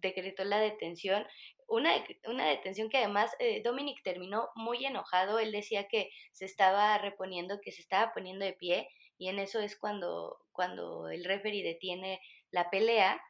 decretó 0.00 0.44
la 0.44 0.60
detención. 0.60 1.26
Una, 1.66 1.92
una 2.26 2.48
detención 2.48 2.88
que 2.88 2.98
además 2.98 3.30
eh, 3.38 3.62
Dominic 3.62 4.02
terminó 4.02 4.48
muy 4.54 4.84
enojado. 4.84 5.38
Él 5.38 5.52
decía 5.52 5.88
que 5.88 6.10
se 6.32 6.44
estaba 6.44 6.98
reponiendo, 6.98 7.60
que 7.60 7.72
se 7.72 7.82
estaba 7.82 8.12
poniendo 8.14 8.44
de 8.44 8.54
pie, 8.54 8.88
y 9.18 9.28
en 9.28 9.38
eso 9.38 9.60
es 9.60 9.76
cuando, 9.76 10.38
cuando 10.52 11.08
el 11.08 11.24
referee 11.24 11.62
detiene 11.62 12.20
la 12.50 12.70
pelea. 12.70 13.20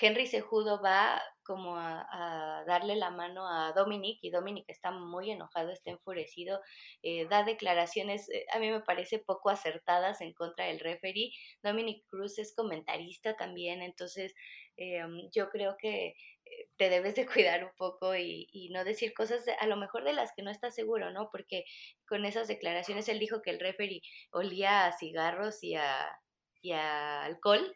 Henry 0.00 0.26
Cejudo 0.26 0.80
va 0.82 1.20
como 1.44 1.76
a, 1.76 2.64
darle 2.66 2.96
la 2.96 3.10
mano 3.10 3.46
a 3.48 3.72
Dominic 3.72 4.18
y 4.22 4.30
Dominic 4.30 4.64
está 4.68 4.90
muy 4.90 5.30
enojado, 5.30 5.70
está 5.70 5.90
enfurecido, 5.90 6.60
eh, 7.02 7.26
da 7.28 7.42
declaraciones, 7.44 8.28
eh, 8.30 8.46
a 8.52 8.58
mí 8.58 8.70
me 8.70 8.80
parece 8.80 9.18
poco 9.18 9.50
acertadas 9.50 10.20
en 10.20 10.32
contra 10.34 10.66
del 10.66 10.80
referee 10.80 11.32
Dominic 11.62 12.04
Cruz 12.08 12.38
es 12.38 12.54
comentarista 12.54 13.36
también, 13.36 13.82
entonces 13.82 14.34
eh, 14.76 15.02
yo 15.34 15.50
creo 15.50 15.76
que 15.78 16.08
eh, 16.44 16.68
te 16.76 16.88
debes 16.90 17.14
de 17.16 17.26
cuidar 17.46 17.64
un 17.64 17.72
poco 17.76 18.16
y, 18.16 18.48
y 18.52 18.70
no 18.70 18.84
decir 18.84 19.12
cosas 19.14 19.44
de- 19.44 19.54
a 19.54 19.66
lo 19.66 19.76
mejor 19.76 20.04
de 20.04 20.12
las 20.14 20.32
que 20.34 20.42
no 20.42 20.50
estás 20.50 20.74
seguro, 20.74 21.10
¿no? 21.10 21.28
Porque 21.30 21.64
con 22.08 22.24
esas 22.24 22.48
declaraciones 22.48 23.08
él 23.08 23.18
dijo 23.18 23.42
que 23.42 23.50
el 23.50 23.60
referee 23.60 24.00
olía 24.30 24.86
a 24.86 24.92
cigarros 24.92 25.62
y 25.62 25.74
a 25.74 27.24
alcohol, 27.24 27.74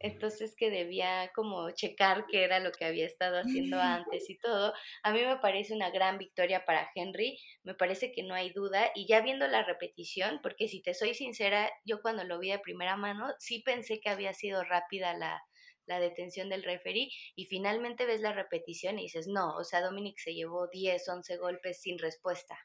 entonces 0.00 0.54
que 0.56 0.70
debía 0.70 1.30
como 1.34 1.70
checar 1.70 2.26
qué 2.30 2.44
era 2.44 2.60
lo 2.60 2.72
que 2.72 2.84
había 2.84 3.06
estado 3.06 3.38
haciendo 3.38 3.78
antes 3.80 4.28
y 4.30 4.38
todo. 4.38 4.72
A 5.02 5.12
mí 5.12 5.20
me 5.20 5.36
parece 5.38 5.74
una 5.74 5.90
gran 5.90 6.18
victoria 6.18 6.64
para 6.64 6.90
Henry, 6.94 7.38
me 7.62 7.74
parece 7.74 8.12
que 8.12 8.22
no 8.22 8.34
hay 8.34 8.50
duda 8.50 8.90
y 8.94 9.06
ya 9.06 9.20
viendo 9.20 9.46
la 9.46 9.64
repetición, 9.64 10.40
porque 10.42 10.68
si 10.68 10.82
te 10.82 10.94
soy 10.94 11.14
sincera, 11.14 11.70
yo 11.84 12.00
cuando 12.02 12.24
lo 12.24 12.38
vi 12.38 12.50
de 12.50 12.58
primera 12.58 12.96
mano 12.96 13.26
sí 13.38 13.62
pensé 13.62 14.00
que 14.00 14.10
había 14.10 14.32
sido 14.34 14.64
rápida 14.64 15.14
la, 15.14 15.42
la 15.86 15.98
detención 15.98 16.48
del 16.48 16.62
referee 16.62 17.10
y 17.34 17.46
finalmente 17.46 18.06
ves 18.06 18.20
la 18.20 18.32
repetición 18.32 18.98
y 18.98 19.04
dices, 19.04 19.26
no, 19.26 19.56
o 19.56 19.64
sea, 19.64 19.80
Dominic 19.80 20.18
se 20.18 20.34
llevó 20.34 20.68
10 20.68 21.08
11 21.08 21.36
golpes 21.38 21.80
sin 21.80 21.98
respuesta. 21.98 22.56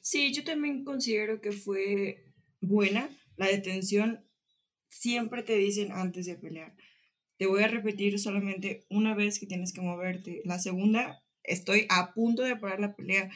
Sí, 0.00 0.32
yo 0.32 0.44
también 0.44 0.84
considero 0.84 1.40
que 1.40 1.52
fue 1.52 2.24
buena 2.60 3.10
la 3.36 3.46
detención. 3.46 4.25
Siempre 4.98 5.42
te 5.42 5.56
dicen 5.56 5.92
antes 5.92 6.24
de 6.24 6.36
pelear, 6.36 6.74
te 7.36 7.46
voy 7.46 7.62
a 7.62 7.68
repetir 7.68 8.18
solamente 8.18 8.86
una 8.88 9.14
vez 9.14 9.38
que 9.38 9.46
tienes 9.46 9.72
que 9.74 9.82
moverte. 9.82 10.40
La 10.44 10.58
segunda, 10.58 11.22
estoy 11.42 11.86
a 11.90 12.14
punto 12.14 12.42
de 12.42 12.56
parar 12.56 12.80
la 12.80 12.96
pelea 12.96 13.30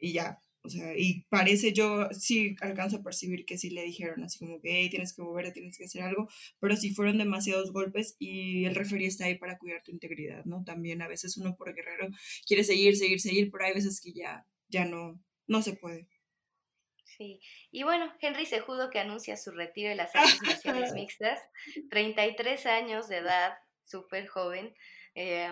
y 0.00 0.12
ya. 0.12 0.42
O 0.62 0.68
sea, 0.68 0.98
y 0.98 1.24
parece 1.28 1.72
yo, 1.72 2.08
sí 2.10 2.56
alcanzo 2.60 2.96
a 2.96 3.02
percibir 3.04 3.44
que 3.46 3.56
sí 3.56 3.70
le 3.70 3.84
dijeron 3.84 4.24
así 4.24 4.40
como 4.40 4.60
que, 4.60 4.80
hey, 4.80 4.90
tienes 4.90 5.14
que 5.14 5.22
moverte, 5.22 5.52
tienes 5.52 5.78
que 5.78 5.84
hacer 5.84 6.02
algo, 6.02 6.28
pero 6.58 6.76
sí 6.76 6.92
fueron 6.92 7.18
demasiados 7.18 7.72
golpes 7.72 8.16
y 8.18 8.64
el 8.64 8.74
referee 8.74 9.06
está 9.06 9.26
ahí 9.26 9.36
para 9.38 9.58
cuidar 9.58 9.84
tu 9.84 9.92
integridad, 9.92 10.44
¿no? 10.44 10.64
También 10.64 11.02
a 11.02 11.08
veces 11.08 11.36
uno 11.36 11.54
por 11.56 11.72
guerrero 11.72 12.08
quiere 12.48 12.64
seguir, 12.64 12.96
seguir, 12.96 13.20
seguir, 13.20 13.50
pero 13.52 13.64
hay 13.64 13.74
veces 13.74 14.00
que 14.00 14.12
ya, 14.12 14.44
ya 14.68 14.84
no, 14.86 15.20
no 15.46 15.62
se 15.62 15.74
puede. 15.74 16.08
Sí, 17.16 17.40
y 17.70 17.82
bueno, 17.82 18.12
Henry 18.20 18.44
Cejudo 18.44 18.90
que 18.90 18.98
anuncia 18.98 19.36
su 19.36 19.50
retiro 19.50 19.88
de 19.88 19.96
las 19.96 20.14
artes 20.14 20.42
marciales 20.42 20.92
mixtas, 20.94 21.40
33 21.90 22.66
años 22.66 23.08
de 23.08 23.18
edad, 23.18 23.54
súper 23.84 24.26
joven, 24.26 24.74
eh, 25.14 25.50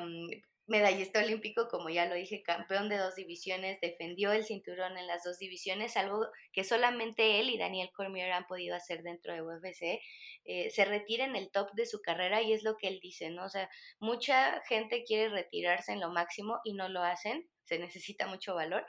medallista 0.66 1.21
olímpico, 1.21 1.68
como 1.68 1.90
ya 1.90 2.06
lo 2.06 2.14
dije, 2.14 2.42
campeón 2.42 2.88
de 2.88 2.97
dos 2.97 3.14
divisiones, 3.14 3.80
defendió 3.80 4.33
el 4.33 4.44
cinturón 4.44 4.97
en 4.97 5.06
las 5.06 5.23
dos 5.25 5.38
divisiones, 5.38 5.97
algo 5.97 6.26
que 6.52 6.64
solamente 6.64 7.40
él 7.40 7.50
y 7.50 7.59
Daniel 7.59 7.90
Cormier 7.94 8.33
han 8.33 8.47
podido 8.47 8.75
hacer 8.75 9.02
dentro 9.02 9.33
de 9.35 9.42
UFC, 9.42 10.00
eh, 10.44 10.71
se 10.71 10.85
retira 10.85 11.25
en 11.25 11.37
el 11.37 11.50
top 11.50 11.73
de 11.73 11.87
su 11.87 12.00
carrera 12.00 12.42
y 12.42 12.52
es 12.52 12.62
lo 12.62 12.76
que 12.76 12.88
él 12.88 12.99
dice, 13.02 13.30
¿no? 13.30 13.44
O 13.44 13.49
sea, 13.49 13.68
mucha 13.99 14.62
gente 14.68 15.04
quiere 15.04 15.28
retirarse 15.28 15.92
en 15.92 16.00
lo 16.00 16.11
máximo 16.11 16.61
y 16.64 16.75
no 16.75 16.88
lo 16.88 17.02
hacen, 17.02 17.49
se 17.64 17.78
necesita 17.78 18.26
mucho 18.26 18.54
valor 18.54 18.87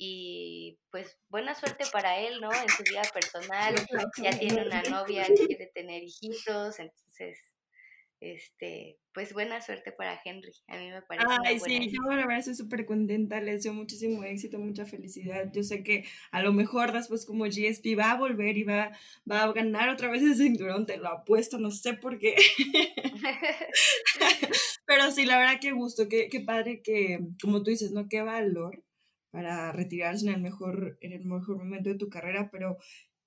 y 0.00 0.78
pues 0.92 1.18
buena 1.28 1.56
suerte 1.56 1.84
para 1.92 2.20
él, 2.20 2.40
¿no? 2.40 2.50
En 2.52 2.68
su 2.68 2.84
vida 2.84 3.02
personal, 3.12 3.74
ya 4.22 4.38
tiene 4.38 4.64
una 4.64 4.80
novia, 4.82 5.26
quiere 5.26 5.66
tener 5.74 6.04
hijitos, 6.04 6.78
entonces, 6.78 7.36
este, 8.20 8.96
pues 9.12 9.32
buena 9.32 9.60
suerte 9.60 9.90
para 9.90 10.20
Henry, 10.24 10.52
a 10.68 10.76
mí 10.76 10.88
me 10.90 11.02
parece 11.02 11.26
Ay, 11.44 11.58
sí, 11.58 11.90
yo 11.90 12.00
la 12.10 12.18
verdad 12.18 12.38
estoy 12.38 12.54
súper 12.54 12.86
contenta, 12.86 13.40
le 13.40 13.54
deseo 13.54 13.74
muchísimo 13.74 14.22
éxito, 14.22 14.60
mucha 14.60 14.84
felicidad. 14.86 15.50
Yo 15.52 15.64
sé 15.64 15.82
que 15.82 16.04
a 16.30 16.42
lo 16.42 16.52
mejor 16.52 16.92
después 16.92 17.26
como 17.26 17.46
GSP 17.46 17.98
va 17.98 18.12
a 18.12 18.18
volver 18.18 18.56
y 18.56 18.62
va, 18.62 18.92
va 19.28 19.42
a 19.42 19.52
ganar 19.52 19.88
otra 19.88 20.10
vez 20.10 20.22
el 20.22 20.36
cinturón, 20.36 20.86
te 20.86 20.96
lo 20.96 21.08
apuesto, 21.08 21.58
no 21.58 21.72
sé 21.72 21.94
por 21.94 22.20
qué. 22.20 22.36
Pero 24.86 25.10
sí, 25.10 25.24
la 25.24 25.38
verdad 25.38 25.60
que 25.60 25.72
gusto, 25.72 26.08
qué, 26.08 26.28
qué 26.28 26.38
padre 26.38 26.82
que, 26.82 27.18
como 27.42 27.64
tú 27.64 27.70
dices, 27.70 27.90
¿no? 27.90 28.08
Qué 28.08 28.22
valor 28.22 28.84
para 29.38 29.70
retirarse 29.70 30.26
en 30.26 30.34
el 30.34 30.40
mejor, 30.40 30.98
en 31.00 31.12
el 31.12 31.24
mejor 31.24 31.58
momento 31.58 31.90
de 31.90 31.94
tu 31.94 32.08
carrera, 32.08 32.50
pero 32.50 32.76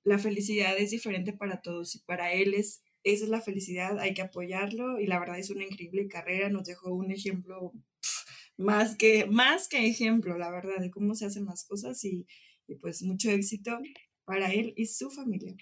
la 0.04 0.20
felicidad 0.20 0.78
es 0.78 0.92
diferente 0.92 1.32
para 1.32 1.62
todos 1.62 1.96
y 1.96 2.00
para 2.00 2.34
él 2.34 2.54
es, 2.54 2.84
esa 3.06 3.24
es 3.24 3.30
la 3.30 3.40
felicidad, 3.40 3.98
hay 3.98 4.14
que 4.14 4.22
apoyarlo 4.22 5.00
y 5.00 5.08
la 5.08 5.20
verdad 5.20 5.40
es 5.40 5.52
una 5.52 5.64
increíble 5.64 6.10
carrera, 6.10 6.50
nos 6.50 6.66
dejó 6.66 6.94
un 6.94 7.12
ejemplo 7.12 7.72
más 8.58 8.98
que, 8.98 9.26
más 9.26 9.70
que 9.70 9.88
ejemplo, 9.88 10.38
la 10.38 10.52
verdad, 10.52 10.82
de 10.82 10.92
cómo 10.92 11.16
se 11.16 11.28
hacen 11.28 11.46
las 11.46 11.64
cosas 11.64 12.04
y, 12.04 12.28
y 12.68 12.76
pues 12.76 13.04
mucho 13.04 13.32
éxito 13.32 13.80
para 14.26 14.52
él 14.52 14.74
y 14.76 14.88
su 14.88 15.10
familia. 15.12 15.56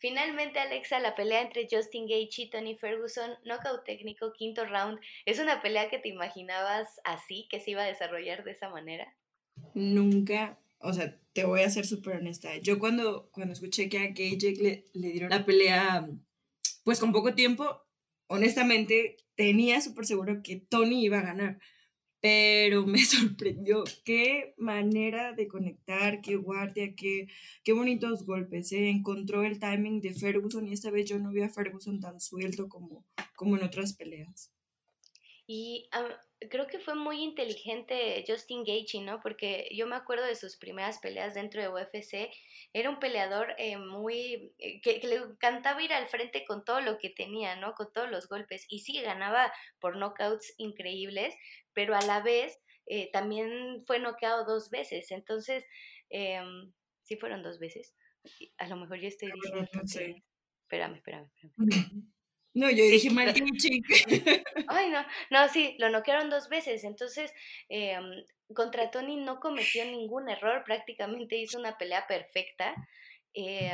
Finalmente, 0.00 0.58
Alexa, 0.58 1.00
la 1.00 1.14
pelea 1.14 1.40
entre 1.40 1.66
Justin 1.70 2.06
Gaethje 2.06 2.42
y 2.42 2.50
Tony 2.50 2.76
Ferguson, 2.76 3.30
knockout 3.46 3.86
técnico, 3.86 4.34
quinto 4.34 4.66
round, 4.66 5.00
¿es 5.24 5.38
una 5.38 5.62
pelea 5.62 5.88
que 5.88 5.98
te 5.98 6.10
imaginabas 6.10 7.00
así, 7.04 7.48
que 7.50 7.58
se 7.58 7.70
iba 7.70 7.84
a 7.84 7.86
desarrollar 7.86 8.44
de 8.44 8.50
esa 8.52 8.68
manera? 8.68 9.16
Nunca, 9.74 10.58
o 10.78 10.92
sea, 10.92 11.18
te 11.32 11.44
voy 11.44 11.62
a 11.62 11.70
ser 11.70 11.86
súper 11.86 12.16
honesta. 12.16 12.56
Yo 12.58 12.78
cuando, 12.78 13.30
cuando 13.30 13.52
escuché 13.52 13.88
que 13.88 13.98
a 13.98 14.06
Gaethje 14.08 14.54
le, 14.56 14.84
le 14.92 15.08
dieron 15.08 15.30
la 15.30 15.44
pelea, 15.44 16.08
pues 16.84 17.00
con 17.00 17.12
poco 17.12 17.34
tiempo, 17.34 17.82
honestamente 18.26 19.16
tenía 19.34 19.80
súper 19.80 20.06
seguro 20.06 20.42
que 20.42 20.56
Tony 20.56 21.04
iba 21.04 21.18
a 21.18 21.22
ganar 21.22 21.58
pero 22.22 22.86
me 22.86 22.98
sorprendió 23.04 23.82
qué 24.04 24.54
manera 24.56 25.32
de 25.32 25.48
conectar, 25.48 26.22
qué 26.22 26.36
guardia, 26.36 26.94
qué, 26.94 27.26
qué 27.64 27.72
bonitos 27.72 28.24
golpes. 28.24 28.70
¿eh? 28.72 28.88
Encontró 28.88 29.42
el 29.42 29.58
timing 29.58 30.00
de 30.00 30.14
Ferguson 30.14 30.68
y 30.68 30.72
esta 30.72 30.92
vez 30.92 31.10
yo 31.10 31.18
no 31.18 31.32
vi 31.32 31.42
a 31.42 31.48
Ferguson 31.48 31.98
tan 32.00 32.20
suelto 32.20 32.68
como, 32.68 33.04
como 33.34 33.56
en 33.56 33.64
otras 33.64 33.94
peleas. 33.94 34.52
Y 35.48 35.90
creo 36.50 36.66
que 36.66 36.78
fue 36.78 36.94
muy 36.94 37.22
inteligente 37.22 38.24
Justin 38.26 38.64
Gaethje, 38.64 39.00
¿no? 39.00 39.20
Porque 39.20 39.68
yo 39.72 39.86
me 39.86 39.96
acuerdo 39.96 40.24
de 40.24 40.36
sus 40.36 40.56
primeras 40.56 40.98
peleas 40.98 41.34
dentro 41.34 41.60
de 41.60 41.68
UFC. 41.68 42.30
Era 42.72 42.90
un 42.90 42.98
peleador 42.98 43.54
eh, 43.58 43.76
muy... 43.76 44.52
Eh, 44.58 44.80
que, 44.80 45.00
que, 45.00 45.06
le 45.06 45.16
encantaba 45.16 45.82
ir 45.82 45.92
al 45.92 46.08
frente 46.08 46.44
con 46.44 46.64
todo 46.64 46.80
lo 46.80 46.98
que 46.98 47.10
tenía, 47.10 47.56
¿no? 47.56 47.74
Con 47.74 47.92
todos 47.92 48.10
los 48.10 48.28
golpes. 48.28 48.66
Y 48.68 48.80
sí, 48.80 49.00
ganaba 49.00 49.52
por 49.80 49.96
knockouts 49.96 50.54
increíbles, 50.58 51.34
pero 51.72 51.94
a 51.94 52.02
la 52.02 52.20
vez 52.20 52.58
eh, 52.86 53.10
también 53.12 53.84
fue 53.86 53.98
noqueado 53.98 54.44
dos 54.44 54.70
veces. 54.70 55.10
Entonces, 55.10 55.64
em, 56.10 56.72
sí 57.02 57.16
fueron 57.16 57.42
dos 57.42 57.58
veces. 57.58 57.94
A 58.58 58.68
lo 58.68 58.76
mejor 58.76 58.98
yo 58.98 59.08
estoy 59.08 59.30
diciendo... 59.32 59.68
No, 59.72 59.86
sé. 59.86 60.22
Espérame, 60.62 60.96
espérame, 60.96 61.30
espérame. 61.34 62.11
No, 62.54 62.70
yo 62.70 62.84
dije 62.84 63.10
mal 63.10 63.32
Ay, 64.68 64.90
no, 64.90 65.04
no, 65.30 65.48
sí, 65.48 65.76
lo 65.78 65.88
noquearon 65.88 66.28
dos 66.28 66.48
veces. 66.48 66.84
Entonces, 66.84 67.32
em, 67.68 68.24
contra 68.54 68.90
Tony 68.90 69.16
no 69.16 69.40
cometió 69.40 69.84
ningún 69.84 70.28
error, 70.28 70.62
prácticamente 70.64 71.36
hizo 71.36 71.58
una 71.58 71.78
pelea 71.78 72.06
perfecta. 72.06 72.74
Eh, 73.34 73.72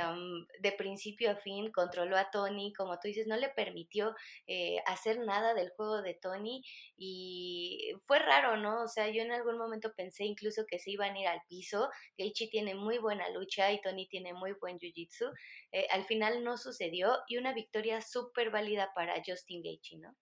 de 0.60 0.72
principio 0.72 1.32
a 1.32 1.36
fin, 1.36 1.72
controló 1.72 2.16
a 2.16 2.30
Tony, 2.30 2.72
como 2.72 2.98
tú 2.98 3.08
dices, 3.08 3.26
no 3.26 3.36
le 3.36 3.48
permitió 3.48 4.14
eh, 4.46 4.76
hacer 4.86 5.18
nada 5.18 5.52
del 5.54 5.70
juego 5.70 6.00
de 6.02 6.14
Tony 6.14 6.62
y 6.96 7.92
fue 8.06 8.20
raro, 8.20 8.56
¿no? 8.56 8.84
O 8.84 8.88
sea, 8.88 9.08
yo 9.08 9.22
en 9.22 9.32
algún 9.32 9.58
momento 9.58 9.92
pensé 9.96 10.24
incluso 10.24 10.64
que 10.66 10.78
se 10.78 10.92
iban 10.92 11.14
a 11.14 11.20
ir 11.20 11.26
al 11.26 11.42
piso, 11.48 11.88
Geichi 12.16 12.48
tiene 12.50 12.74
muy 12.76 12.98
buena 12.98 13.28
lucha 13.30 13.72
y 13.72 13.80
Tony 13.80 14.06
tiene 14.06 14.32
muy 14.32 14.52
buen 14.60 14.78
jiu-jitsu, 14.78 15.32
eh, 15.72 15.86
al 15.90 16.04
final 16.04 16.44
no 16.44 16.56
sucedió 16.56 17.16
y 17.28 17.36
una 17.36 17.52
victoria 17.52 18.00
súper 18.00 18.50
válida 18.50 18.92
para 18.94 19.20
Justin 19.26 19.62
Geichi, 19.62 19.98
¿no? 19.98 20.14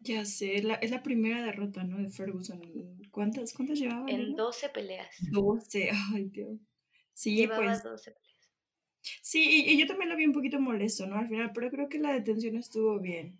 Ya 0.00 0.26
sé, 0.26 0.56
es 0.56 0.64
la, 0.64 0.74
es 0.74 0.90
la 0.90 1.02
primera 1.02 1.42
derrota, 1.42 1.82
¿no? 1.82 1.96
De 1.96 2.10
Ferguson. 2.10 2.60
¿Cuántas, 3.10 3.54
cuántas 3.54 3.78
llevaba? 3.78 4.04
En 4.10 4.36
12 4.36 4.68
peleas. 4.68 5.16
12, 5.30 5.90
ay 6.14 6.24
Dios. 6.24 6.58
Sí, 7.14 7.36
llevaba 7.36 7.64
pues. 7.64 7.82
12 7.82 8.10
peleas. 8.10 8.23
Sí, 9.22 9.64
y, 9.66 9.78
yo 9.78 9.86
también 9.86 10.10
lo 10.10 10.16
vi 10.16 10.26
un 10.26 10.32
poquito 10.32 10.60
molesto, 10.60 11.06
¿no? 11.06 11.16
Al 11.16 11.28
final, 11.28 11.52
pero 11.54 11.70
creo 11.70 11.88
que 11.88 11.98
la 11.98 12.12
detención 12.12 12.56
estuvo 12.56 13.00
bien. 13.00 13.38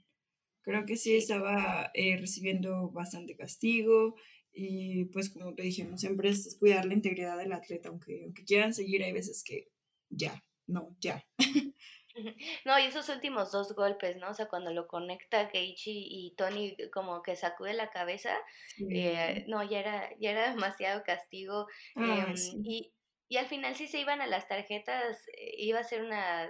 Creo 0.62 0.86
que 0.86 0.96
sí 0.96 1.16
estaba 1.16 1.90
eh, 1.94 2.16
recibiendo 2.18 2.90
bastante 2.90 3.36
castigo 3.36 4.16
y 4.52 5.06
pues 5.06 5.30
como 5.30 5.54
te 5.54 5.62
dijimos, 5.62 6.00
siempre 6.00 6.30
es 6.30 6.56
cuidar 6.58 6.86
la 6.86 6.94
integridad 6.94 7.36
del 7.36 7.52
atleta, 7.52 7.88
aunque, 7.90 8.22
aunque 8.24 8.44
quieran 8.44 8.72
seguir, 8.72 9.02
hay 9.02 9.12
veces 9.12 9.42
que 9.44 9.68
ya, 10.10 10.42
no, 10.66 10.96
ya. 11.00 11.26
No, 12.64 12.78
y 12.78 12.84
esos 12.86 13.08
últimos 13.08 13.52
dos 13.52 13.74
golpes, 13.74 14.16
¿no? 14.16 14.30
O 14.30 14.34
sea, 14.34 14.48
cuando 14.48 14.72
lo 14.72 14.86
conecta 14.86 15.48
Geichi 15.48 16.06
y 16.08 16.34
Tony 16.36 16.76
como 16.92 17.22
que 17.22 17.36
sacude 17.36 17.74
la 17.74 17.90
cabeza, 17.90 18.36
eh, 18.90 19.44
no, 19.48 19.62
ya 19.68 19.80
era, 19.80 20.10
ya 20.18 20.30
era 20.30 20.50
demasiado 20.50 21.02
castigo. 21.04 21.66
Ah, 21.96 22.26
em, 22.28 22.64
y, 22.64 22.92
y 23.34 23.36
al 23.36 23.46
final 23.46 23.74
si 23.74 23.88
se 23.88 23.98
iban 23.98 24.20
a 24.20 24.28
las 24.28 24.46
tarjetas, 24.46 25.26
eh, 25.36 25.54
iba 25.58 25.80
a 25.80 25.84
ser 25.84 26.02
una, 26.02 26.48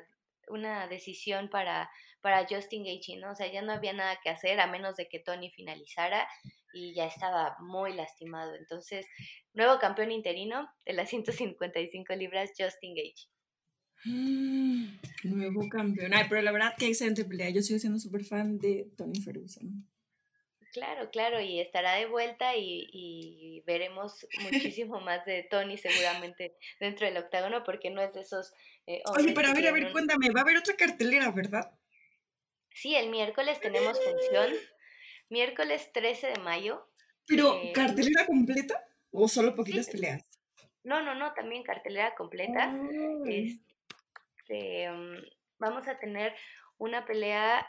una 0.49 0.87
decisión 0.87 1.49
para, 1.49 1.89
para 2.21 2.47
Justin 2.47 2.85
Gaethje, 2.85 3.17
¿no? 3.17 3.33
O 3.33 3.35
sea, 3.35 3.51
ya 3.51 3.63
no 3.63 3.73
había 3.73 3.95
nada 3.95 4.19
que 4.23 4.29
hacer 4.29 4.61
a 4.61 4.67
menos 4.67 4.95
de 4.97 5.09
que 5.09 5.19
Tony 5.19 5.51
finalizara 5.51 6.29
y 6.75 6.95
ya 6.95 7.07
estaba 7.07 7.57
muy 7.61 7.95
lastimado. 7.95 8.55
Entonces, 8.55 9.07
nuevo 9.55 9.79
campeón 9.79 10.13
interino 10.13 10.69
de 10.85 10.93
las 10.93 11.09
155 11.49 12.15
libras, 12.17 12.51
Justin 12.51 12.95
Gaethje. 12.95 13.29
Mm, 14.05 14.99
nuevo 15.23 15.67
campeón. 15.71 16.13
Ay, 16.13 16.27
pero 16.29 16.43
la 16.43 16.53
verdad 16.53 16.75
que 16.77 16.89
excelente 16.89 17.25
pelea. 17.25 17.49
Yo 17.49 17.63
sigo 17.63 17.79
siendo 17.79 17.99
súper 17.99 18.25
fan 18.25 18.59
de 18.59 18.91
Tony 18.95 19.23
Ferguson. 19.23 19.89
Claro, 20.75 21.09
claro, 21.11 21.41
y 21.41 21.61
estará 21.61 21.95
de 21.95 22.07
vuelta 22.07 22.57
y, 22.57 23.63
veremos 23.65 24.27
muchísimo 24.75 25.01
más 25.01 25.25
de 25.25 25.45
Tony 25.45 25.79
seguramente 25.79 26.57
dentro 26.81 27.07
del 27.07 27.17
octágono 27.17 27.63
porque 27.63 27.91
no 27.91 28.03
es 28.03 28.13
de 28.13 28.23
esos... 28.23 28.53
Eh, 28.89 29.01
Oye, 29.17 29.33
pero 29.33 29.49
a 29.49 29.55
ver, 29.55 29.69
a 29.69 29.73
ver, 29.73 29.93
cuéntame, 29.93 30.31
va 30.31 30.41
a 30.41 30.43
haber 30.43 30.57
otra 30.59 30.75
cartelera, 30.75 31.31
¿verdad? 31.31 31.73
Sí, 32.73 32.97
el 32.97 33.09
miércoles 33.09 33.61
tenemos 33.61 33.97
función, 34.03 34.53
miércoles 35.29 35.93
13 35.93 36.27
de 36.27 36.41
mayo. 36.41 36.91
¿Pero 37.25 37.57
cartelera 37.73 38.27
completa 38.27 38.85
o 39.13 39.29
solo 39.29 39.55
poquitas 39.55 39.89
peleas? 39.89 40.25
No, 40.83 41.03
no, 41.03 41.15
no, 41.15 41.33
también 41.35 41.63
cartelera 41.63 42.17
completa. 42.17 42.75
Este, 43.27 44.91
mm, 44.91 45.23
vamos 45.59 45.87
a 45.87 46.01
tener 46.01 46.35
una 46.79 47.07
pelea 47.07 47.65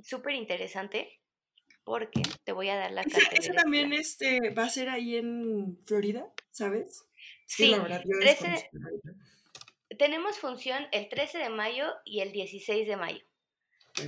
súper 0.00 0.32
interesante 0.32 1.20
porque 1.84 2.22
te 2.44 2.52
voy 2.52 2.68
a 2.68 2.76
dar 2.76 2.92
la 2.92 3.02
cartelera. 3.02 3.32
¿Ese 3.32 3.52
también 3.52 3.92
este, 3.92 4.50
va 4.50 4.64
a 4.64 4.70
ser 4.70 4.88
ahí 4.88 5.16
en 5.16 5.78
Florida, 5.84 6.26
sabes? 6.50 7.04
Sí, 7.46 7.68
la 7.68 7.78
verdad, 7.78 8.02
13, 8.20 8.70
tenemos 9.98 10.38
función 10.38 10.86
el 10.92 11.08
13 11.08 11.38
de 11.38 11.50
mayo 11.50 11.92
y 12.04 12.20
el 12.20 12.32
16 12.32 12.86
de 12.86 12.96
mayo. 12.96 13.24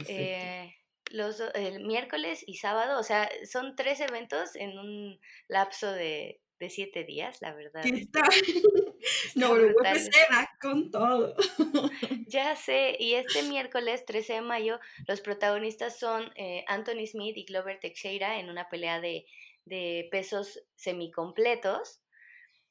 Eh, 0.08 0.74
los, 1.10 1.40
el 1.54 1.84
miércoles 1.84 2.42
y 2.46 2.56
sábado, 2.56 2.98
o 2.98 3.02
sea, 3.02 3.30
son 3.48 3.76
tres 3.76 4.00
eventos 4.00 4.56
en 4.56 4.78
un 4.78 5.20
lapso 5.48 5.92
de, 5.92 6.40
de 6.58 6.70
siete 6.70 7.04
días, 7.04 7.38
la 7.40 7.54
verdad. 7.54 7.82
No, 9.36 9.54
pero 9.54 9.98
se 9.98 10.10
va 10.32 10.50
con 10.60 10.90
todo. 10.90 11.34
ya 12.26 12.56
sé, 12.56 12.96
y 12.98 13.14
este 13.14 13.42
miércoles 13.44 14.04
13 14.04 14.34
de 14.34 14.40
mayo 14.40 14.80
los 15.06 15.20
protagonistas 15.20 15.98
son 15.98 16.32
eh, 16.34 16.64
Anthony 16.66 17.06
Smith 17.06 17.36
y 17.36 17.44
Glover 17.44 17.78
Teixeira 17.78 18.40
en 18.40 18.50
una 18.50 18.68
pelea 18.68 19.00
de, 19.00 19.26
de 19.64 20.08
pesos 20.10 20.60
semicompletos. 20.74 22.00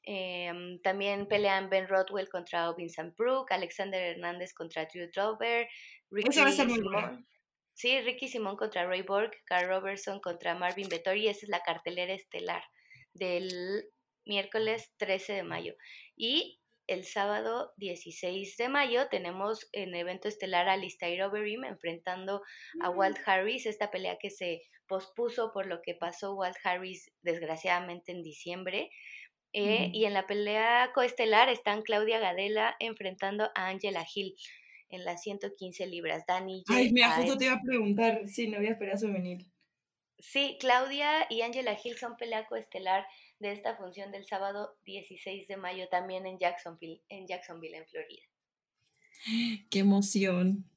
Eh, 0.02 0.52
también 0.82 1.26
pelean 1.26 1.70
Ben 1.70 1.88
Rothwell 1.88 2.28
contra 2.28 2.72
Vincent 2.74 3.16
Brook, 3.16 3.50
Alexander 3.50 4.00
Hernández 4.00 4.52
contra 4.52 4.86
Drew 4.86 5.08
Dover, 5.14 5.68
Ricky 6.10 6.32
Simón. 6.32 7.26
Sí, 7.72 8.00
Ricky 8.00 8.28
Simón 8.28 8.56
contra 8.56 8.86
Ray 8.86 9.02
Borg, 9.02 9.30
Carl 9.44 9.68
Robertson 9.68 10.20
contra 10.20 10.54
Marvin 10.54 10.88
Vettori, 10.88 11.28
esa 11.28 11.44
es 11.44 11.48
la 11.48 11.60
cartelera 11.60 12.14
estelar 12.14 12.62
del 13.16 13.90
miércoles 14.24 14.92
13 14.98 15.32
de 15.34 15.42
mayo. 15.42 15.74
Y 16.16 16.60
el 16.86 17.04
sábado 17.04 17.72
16 17.78 18.56
de 18.56 18.68
mayo 18.68 19.08
tenemos 19.08 19.68
en 19.72 19.94
evento 19.94 20.28
estelar 20.28 20.68
a 20.68 20.74
Alistair 20.74 21.22
Overeem 21.22 21.64
enfrentando 21.64 22.42
a. 22.80 22.90
Walt 22.90 23.18
Harris, 23.26 23.66
esta 23.66 23.90
pelea 23.90 24.18
que 24.20 24.30
se 24.30 24.62
pospuso 24.86 25.50
por 25.52 25.66
lo 25.66 25.82
que 25.82 25.94
pasó 25.94 26.34
Walt 26.34 26.56
Harris 26.62 27.10
desgraciadamente 27.22 28.12
en 28.12 28.22
diciembre. 28.22 28.90
Eh, 29.52 29.90
y 29.94 30.04
en 30.04 30.12
la 30.12 30.26
pelea 30.26 30.90
coestelar 30.94 31.48
están 31.48 31.80
Claudia 31.80 32.18
Gadela 32.18 32.76
enfrentando 32.78 33.50
a 33.54 33.68
Angela 33.68 34.04
Hill 34.14 34.34
en 34.90 35.04
las 35.04 35.22
115 35.22 35.86
libras. 35.86 36.24
Dani 36.26 36.62
Ay, 36.68 36.92
mira, 36.92 37.12
justo 37.12 37.38
te 37.38 37.46
iba 37.46 37.54
a 37.54 37.62
preguntar 37.62 38.28
si 38.28 38.48
no 38.48 38.58
había 38.58 38.72
esperado 38.72 39.10
venir. 39.12 39.46
Sí, 40.18 40.56
Claudia 40.60 41.26
y 41.28 41.42
Angela 41.42 41.78
Hill 41.82 41.96
son 41.98 42.16
pelea 42.16 42.46
coestelar 42.46 43.06
de 43.38 43.52
esta 43.52 43.76
función 43.76 44.10
del 44.12 44.26
sábado 44.26 44.76
16 44.84 45.46
de 45.46 45.56
mayo 45.56 45.88
también 45.88 46.26
en 46.26 46.38
Jacksonville, 46.38 47.02
en 47.08 47.26
Jacksonville, 47.26 47.76
en 47.76 47.86
Florida. 47.86 48.22
¡Qué 49.70 49.80
emoción! 49.80 50.70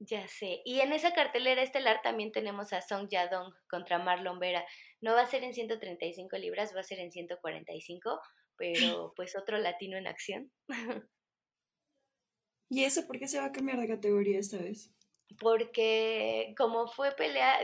Ya 0.00 0.26
sé. 0.28 0.62
Y 0.64 0.80
en 0.80 0.92
esa 0.92 1.12
cartelera 1.12 1.62
estelar 1.62 2.00
también 2.02 2.32
tenemos 2.32 2.72
a 2.72 2.80
Song 2.80 3.08
Yadong 3.10 3.52
contra 3.68 3.98
Marlon 3.98 4.38
Vera. 4.38 4.64
No 5.00 5.12
va 5.12 5.22
a 5.22 5.26
ser 5.26 5.44
en 5.44 5.52
135 5.52 6.36
libras, 6.38 6.74
va 6.74 6.80
a 6.80 6.84
ser 6.84 7.00
en 7.00 7.12
145, 7.12 8.18
pero 8.56 9.12
pues 9.16 9.36
otro 9.36 9.58
latino 9.58 9.98
en 9.98 10.06
acción. 10.06 10.50
¿Y 12.70 12.84
eso 12.84 13.06
por 13.06 13.18
qué 13.18 13.28
se 13.28 13.38
va 13.38 13.46
a 13.46 13.52
cambiar 13.52 13.78
de 13.78 13.88
categoría 13.88 14.38
esta 14.38 14.56
vez? 14.56 14.90
Porque 15.40 16.54
como 16.56 16.86
fue 16.86 17.12
pelea, 17.12 17.58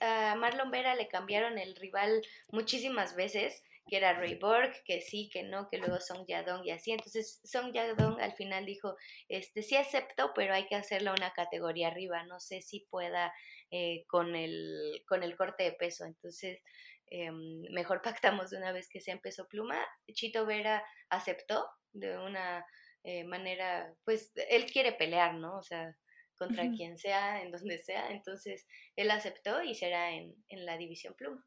a, 0.00 0.36
Marlon 0.36 0.70
Vera 0.70 0.94
le 0.94 1.08
cambiaron 1.08 1.58
el 1.58 1.74
rival 1.74 2.22
muchísimas 2.50 3.16
veces, 3.16 3.64
que 3.88 3.96
era 3.96 4.12
Ray 4.12 4.36
Borg, 4.36 4.72
que 4.84 5.00
sí, 5.00 5.28
que 5.32 5.42
no, 5.42 5.68
que 5.68 5.78
luego 5.78 5.98
Song 5.98 6.24
Yadong 6.28 6.64
y 6.64 6.70
así. 6.70 6.92
Entonces 6.92 7.40
Song 7.42 7.72
Yadong 7.72 8.20
al 8.20 8.34
final 8.34 8.66
dijo, 8.66 8.96
este 9.28 9.62
sí 9.62 9.76
acepto, 9.76 10.32
pero 10.34 10.54
hay 10.54 10.66
que 10.66 10.76
hacerla 10.76 11.12
una 11.12 11.32
categoría 11.32 11.88
arriba, 11.88 12.22
no 12.24 12.38
sé 12.38 12.60
si 12.60 12.86
pueda 12.90 13.32
eh, 13.70 14.04
con, 14.06 14.36
el, 14.36 15.02
con 15.08 15.22
el 15.22 15.34
corte 15.34 15.64
de 15.64 15.72
peso. 15.72 16.04
Entonces 16.04 16.60
em, 17.06 17.62
mejor 17.72 18.02
pactamos 18.22 18.50
de 18.50 18.58
una 18.58 18.72
vez 18.72 18.88
que 18.88 19.00
sea 19.00 19.14
en 19.14 19.20
peso 19.20 19.48
pluma. 19.48 19.84
Chito 20.12 20.44
Vera 20.44 20.84
aceptó 21.08 21.66
de 21.92 22.18
una 22.18 22.64
eh, 23.04 23.24
manera, 23.24 23.92
pues 24.04 24.32
él 24.50 24.66
quiere 24.66 24.92
pelear, 24.92 25.34
¿no? 25.34 25.56
O 25.56 25.62
sea, 25.62 25.96
contra 26.36 26.70
quien 26.70 26.98
sea, 26.98 27.42
en 27.42 27.50
donde 27.50 27.78
sea. 27.78 28.10
Entonces, 28.10 28.66
él 28.96 29.10
aceptó 29.10 29.62
y 29.62 29.74
será 29.74 30.12
en, 30.12 30.34
en 30.48 30.66
la 30.66 30.76
división 30.76 31.14
pluma. 31.14 31.46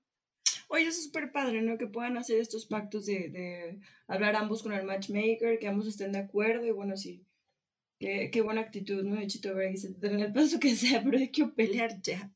Oye, 0.68 0.88
es 0.88 1.04
súper 1.04 1.32
padre, 1.32 1.62
¿no? 1.62 1.78
Que 1.78 1.88
puedan 1.88 2.18
hacer 2.18 2.40
estos 2.40 2.66
pactos 2.66 3.06
de, 3.06 3.30
de, 3.30 3.80
hablar 4.08 4.36
ambos 4.36 4.64
con 4.64 4.74
el 4.74 4.86
matchmaker, 4.86 5.60
que 5.60 5.68
ambos 5.68 5.88
estén 5.88 6.12
de 6.12 6.20
acuerdo 6.20 6.66
y 6.66 6.72
bueno, 6.72 6.98
sí. 6.98 7.26
Qué, 8.00 8.30
qué 8.32 8.42
buena 8.42 8.62
actitud, 8.62 9.04
¿no? 9.04 9.16
De 9.16 9.28
Chito 9.28 9.56
dice, 9.56 9.96
en 10.02 10.20
el 10.20 10.34
paso 10.34 10.60
que 10.60 10.76
sea, 10.76 11.02
pero 11.04 11.18
hay 11.18 11.32
que 11.32 11.46
pelear 11.46 12.02
ya. 12.02 12.32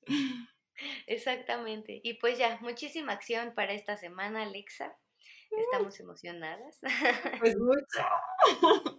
Exactamente. 1.07 1.99
Y 2.03 2.15
pues 2.15 2.37
ya, 2.37 2.57
muchísima 2.61 3.13
acción 3.13 3.53
para 3.55 3.73
esta 3.73 3.97
semana, 3.97 4.43
Alexa. 4.43 4.95
Estamos 5.51 5.99
emocionadas. 5.99 6.79
Pues 7.39 7.55
mucho. 7.57 7.99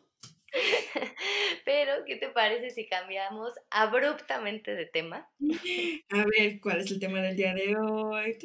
Pero, 1.65 2.05
¿qué 2.07 2.17
te 2.17 2.29
parece 2.31 2.71
si 2.71 2.89
cambiamos 2.89 3.55
abruptamente 3.71 4.75
de 4.75 4.87
tema? 4.87 5.29
A 6.11 6.25
ver, 6.25 6.61
¿cuál 6.61 6.81
es 6.81 6.91
el 6.91 7.01
tema 7.01 7.21
del 7.21 7.37
día 7.37 7.55
de 7.55 7.77
hoy? 7.77 8.37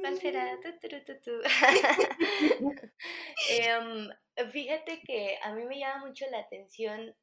¿Cuál 0.00 0.18
será? 0.18 0.58
Em, 3.48 4.08
fíjate 4.50 5.00
que 5.02 5.38
a 5.42 5.54
mí 5.54 5.64
me 5.64 5.78
llama 5.78 6.06
mucho 6.06 6.26
la 6.30 6.38
atención 6.40 7.14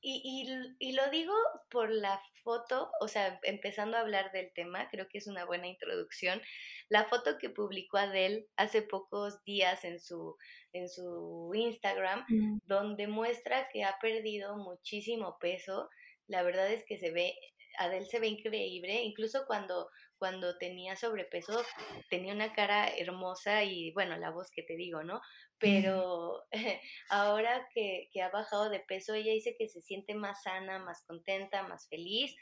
y, 0.00 0.46
y, 0.78 0.92
lo 0.92 1.10
digo 1.10 1.34
por 1.70 1.90
la 1.90 2.20
foto, 2.42 2.90
o 3.00 3.08
sea, 3.08 3.38
empezando 3.42 3.96
a 3.96 4.00
hablar 4.00 4.30
del 4.32 4.52
tema, 4.54 4.88
creo 4.90 5.08
que 5.08 5.18
es 5.18 5.26
una 5.26 5.44
buena 5.44 5.66
introducción. 5.66 6.40
La 6.88 7.04
foto 7.04 7.36
que 7.38 7.50
publicó 7.50 7.98
Adele 7.98 8.46
hace 8.56 8.82
pocos 8.82 9.42
días 9.44 9.84
en 9.84 10.00
su, 10.00 10.36
en 10.72 10.88
su 10.88 11.50
Instagram, 11.54 12.24
mm. 12.28 12.58
donde 12.64 13.08
muestra 13.08 13.68
que 13.72 13.84
ha 13.84 13.98
perdido 14.00 14.56
muchísimo 14.56 15.36
peso. 15.40 15.88
La 16.26 16.42
verdad 16.42 16.70
es 16.70 16.84
que 16.86 16.96
se 16.98 17.10
ve, 17.10 17.34
Adele 17.78 18.06
se 18.06 18.20
ve 18.20 18.28
increíble, 18.28 19.02
incluso 19.02 19.44
cuando, 19.46 19.88
cuando 20.18 20.58
tenía 20.58 20.96
sobrepeso, 20.96 21.64
tenía 22.10 22.34
una 22.34 22.52
cara 22.52 22.88
hermosa 22.88 23.64
y 23.64 23.92
bueno, 23.92 24.16
la 24.16 24.30
voz 24.30 24.50
que 24.50 24.62
te 24.62 24.76
digo, 24.76 25.02
¿no? 25.02 25.20
pero 25.58 26.44
ahora 27.10 27.68
que, 27.74 28.08
ha 28.22 28.30
bajado 28.30 28.70
de 28.70 28.80
peso, 28.80 29.14
ella 29.14 29.32
dice 29.32 29.56
que 29.58 29.68
se 29.68 29.80
siente 29.82 30.14
más 30.14 30.42
sana, 30.42 30.78
más 30.78 31.04
contenta, 31.06 31.62
más 31.62 31.88
feliz. 31.88 32.34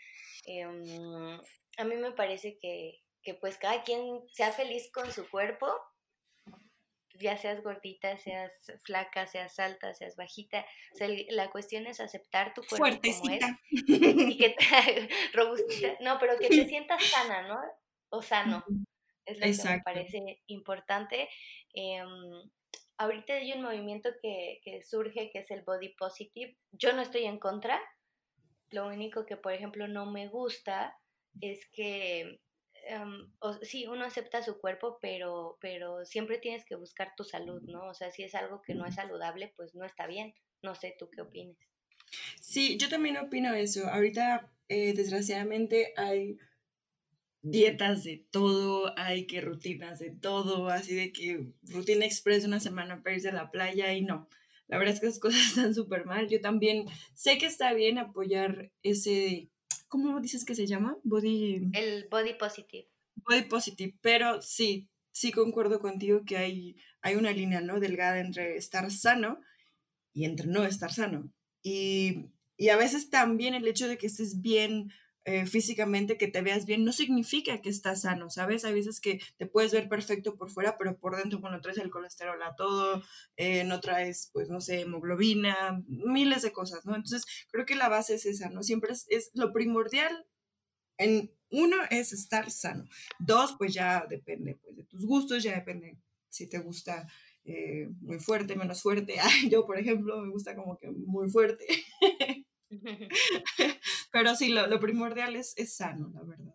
Em, 0.45 1.41
a 1.79 1.85
mí 1.85 1.97
me 1.97 2.13
parece 2.13 2.59
que, 2.61 3.03
pues 3.41 3.59
cada 3.59 3.83
quien 3.83 4.21
sea 4.33 4.53
feliz 4.53 4.91
con 4.93 5.11
su 5.13 5.29
cuerpo, 5.29 5.67
ya 7.19 7.37
seas 7.37 7.63
gordita, 7.63 8.17
seas 8.19 8.53
flaca, 8.85 9.27
seas 9.27 9.59
alta, 9.59 9.95
seas 9.95 10.17
bajita. 10.17 10.65
O 10.93 10.97
sea, 10.97 11.09
la 11.31 11.51
cuestión 11.51 11.87
es 11.87 12.01
aceptar 12.01 12.55
tu 12.55 12.63
cuerpo 12.63 13.01
como 13.01 13.33
es. 13.33 13.45
Y 13.71 14.39
que 14.39 14.51
te, 14.51 15.09
robustita, 15.33 15.97
no, 16.01 16.19
pero 16.19 16.39
que 16.39 16.49
te 16.49 16.67
sientas 16.67 17.05
sana, 17.05 17.49
¿no? 17.49 17.59
O 18.11 18.23
sano. 18.23 18.65
Es 19.25 19.39
lo 19.39 19.65
que 19.65 19.77
me 19.77 19.83
parece 19.83 20.43
importante. 20.47 21.29
Em, 21.75 22.51
ahorita 22.97 23.35
hay 23.35 23.53
un 23.53 23.63
movimiento 23.63 24.11
que, 24.23 24.61
surge 24.85 25.31
que 25.31 25.41
es 25.41 25.51
el 25.51 25.63
body 25.63 25.91
positive. 25.91 26.57
Yo 26.73 26.93
no 26.93 27.03
estoy 27.03 27.25
en 27.25 27.39
contra. 27.39 27.81
Lo 28.71 28.87
único 28.87 29.27
que, 29.27 29.37
por 29.37 29.53
ejemplo, 29.53 29.89
no 29.89 30.07
me 30.07 30.29
gusta 30.29 30.97
es 31.41 31.67
que 31.71 32.41
em, 32.87 33.31
sí, 33.63 33.87
uno 33.87 34.05
acepta 34.05 34.43
su 34.43 34.59
cuerpo, 34.59 34.99
pero, 35.01 35.59
pero 35.61 36.05
siempre 36.05 36.39
tienes 36.39 36.65
que 36.65 36.77
buscar 36.77 37.13
tu 37.17 37.25
salud, 37.25 37.63
¿no? 37.63 37.89
O 37.89 37.95
sea, 37.95 38.11
si 38.11 38.23
es 38.23 38.35
algo 38.35 38.63
que 38.63 38.75
no 38.75 38.87
es 38.87 38.95
saludable, 38.95 39.53
pues 39.57 39.75
no 39.75 39.85
está 39.85 40.07
bien. 40.07 40.35
No 40.63 40.75
sé, 40.75 40.95
¿tú 40.99 41.11
qué 41.11 41.23
opinas? 41.23 41.57
Sí, 42.41 42.79
yo 42.79 42.89
también 42.89 43.17
opino 43.17 43.55
eso. 43.55 43.87
Ahorita, 43.89 44.51
eh, 44.69 44.95
desgraciadamente, 44.95 45.93
hay 45.97 46.39
dietas 47.43 48.05
de 48.05 48.27
todo, 48.31 48.93
hay 48.99 49.27
que 49.27 49.41
rutinas 49.41 49.99
de 49.99 50.11
todo, 50.11 50.69
así 50.69 50.95
de 50.95 51.13
que 51.13 51.47
rutina 51.63 52.05
express 52.05 52.45
una 52.45 52.61
semana 52.61 53.03
para 53.03 53.17
irse 53.17 53.29
a 53.29 53.33
la 53.33 53.51
playa 53.51 53.93
y 53.93 54.03
no. 54.03 54.29
La 54.69 54.79
verdad 54.79 54.95
es 54.95 55.01
que 55.01 55.07
esas 55.07 55.21
cosas 55.21 55.47
están 55.47 55.75
súper 55.75 56.05
mal. 56.07 56.29
Yo 56.29 56.41
también 56.41 56.87
sé 57.15 57.39
que 57.39 57.47
está 57.47 57.73
bien 57.73 57.99
apoyar 57.99 58.73
ese, 58.83 59.51
¿cómo 60.03 60.21
dices 60.21 60.45
que 60.45 60.55
se 60.55 60.67
llama? 60.67 60.99
Body... 61.05 61.71
El 61.73 62.07
body 62.11 62.35
positive. 62.35 62.89
Body 63.15 63.43
positive, 63.43 63.97
pero 64.03 64.43
sí, 64.43 64.89
sí 65.11 65.33
concuerdo 65.33 65.81
contigo 65.81 66.25
que 66.25 66.37
hay, 66.37 66.77
hay 67.01 67.15
una 67.15 67.33
línea, 67.33 67.61
¿no? 67.61 67.81
Delgada 67.81 68.21
entre 68.21 68.57
estar 68.57 68.91
sano 68.91 69.41
y 70.13 70.27
entre 70.27 70.49
no 70.49 70.65
estar 70.65 70.93
sano. 70.93 71.33
Y, 71.63 72.27
y 72.59 72.69
a 72.69 72.77
veces 72.77 73.09
también 73.09 73.55
el 73.55 73.67
hecho 73.67 73.89
de 73.89 73.97
que 73.97 74.07
estés 74.07 74.43
bien 74.43 74.93
eh, 75.29 75.45
físicamente, 75.45 76.17
que 76.17 76.29
te 76.29 76.41
veas 76.41 76.67
bien, 76.67 76.85
no 76.85 76.93
significa 76.93 77.61
que 77.61 77.69
estás 77.69 78.03
sano, 78.03 78.31
¿sabes? 78.31 78.65
Hay 78.65 78.75
veces 78.75 79.01
que 79.01 79.21
te 79.37 79.47
puedes 79.47 79.73
ver 79.73 79.89
perfecto 79.89 80.37
por 80.37 80.51
fuera, 80.51 80.79
pero 80.79 80.97
por 80.99 81.17
dentro, 81.17 81.41
bueno, 81.41 81.61
traes 81.61 81.79
el 81.79 81.91
colesterol 81.91 82.41
a 82.43 82.55
todo, 82.55 83.03
eh, 83.37 83.65
no 83.65 83.81
traes, 83.81 84.31
pues, 84.33 84.49
no 84.49 84.61
sé, 84.61 84.83
hemoglobina, 84.83 85.83
miles 85.89 86.43
de 86.43 86.53
cosas, 86.53 86.87
¿no? 86.87 86.95
Entonces, 86.95 87.25
creo 87.51 87.67
que 87.67 87.75
la 87.75 87.89
base 87.89 88.15
es 88.15 88.25
esa, 88.25 88.51
¿no? 88.51 88.63
Siempre 88.63 88.93
es, 88.93 89.05
es 89.09 89.31
lo 89.35 89.53
primordial 89.53 90.27
en 90.99 91.33
uno 91.51 91.77
es 91.91 92.13
estar 92.13 92.51
sano. 92.51 92.85
Dos, 93.19 93.57
pues 93.59 93.75
ya 93.75 94.07
depende 94.09 94.59
pues, 94.63 94.77
de 94.77 94.85
tus 94.85 95.05
gustos, 95.07 95.43
ya 95.43 95.55
depende 95.55 95.99
si 96.29 96.49
te 96.49 96.59
gusta 96.59 97.09
eh, 97.45 97.89
muy 98.01 98.21
fuerte, 98.21 98.57
menos 98.57 98.83
fuerte. 98.83 99.17
yo, 99.51 99.67
por 99.67 99.79
ejemplo, 99.79 100.21
me 100.21 100.31
gusta 100.31 100.55
como 100.55 100.79
que 100.79 100.91
muy 100.91 101.29
fuerte. 101.31 101.67
Pero 104.13 104.35
sí, 104.35 104.49
lo, 104.49 104.81
primordial 104.81 105.37
es, 105.37 105.57
es 105.57 105.77
sano, 105.77 106.11
la 106.15 106.23
verdad. 106.23 106.55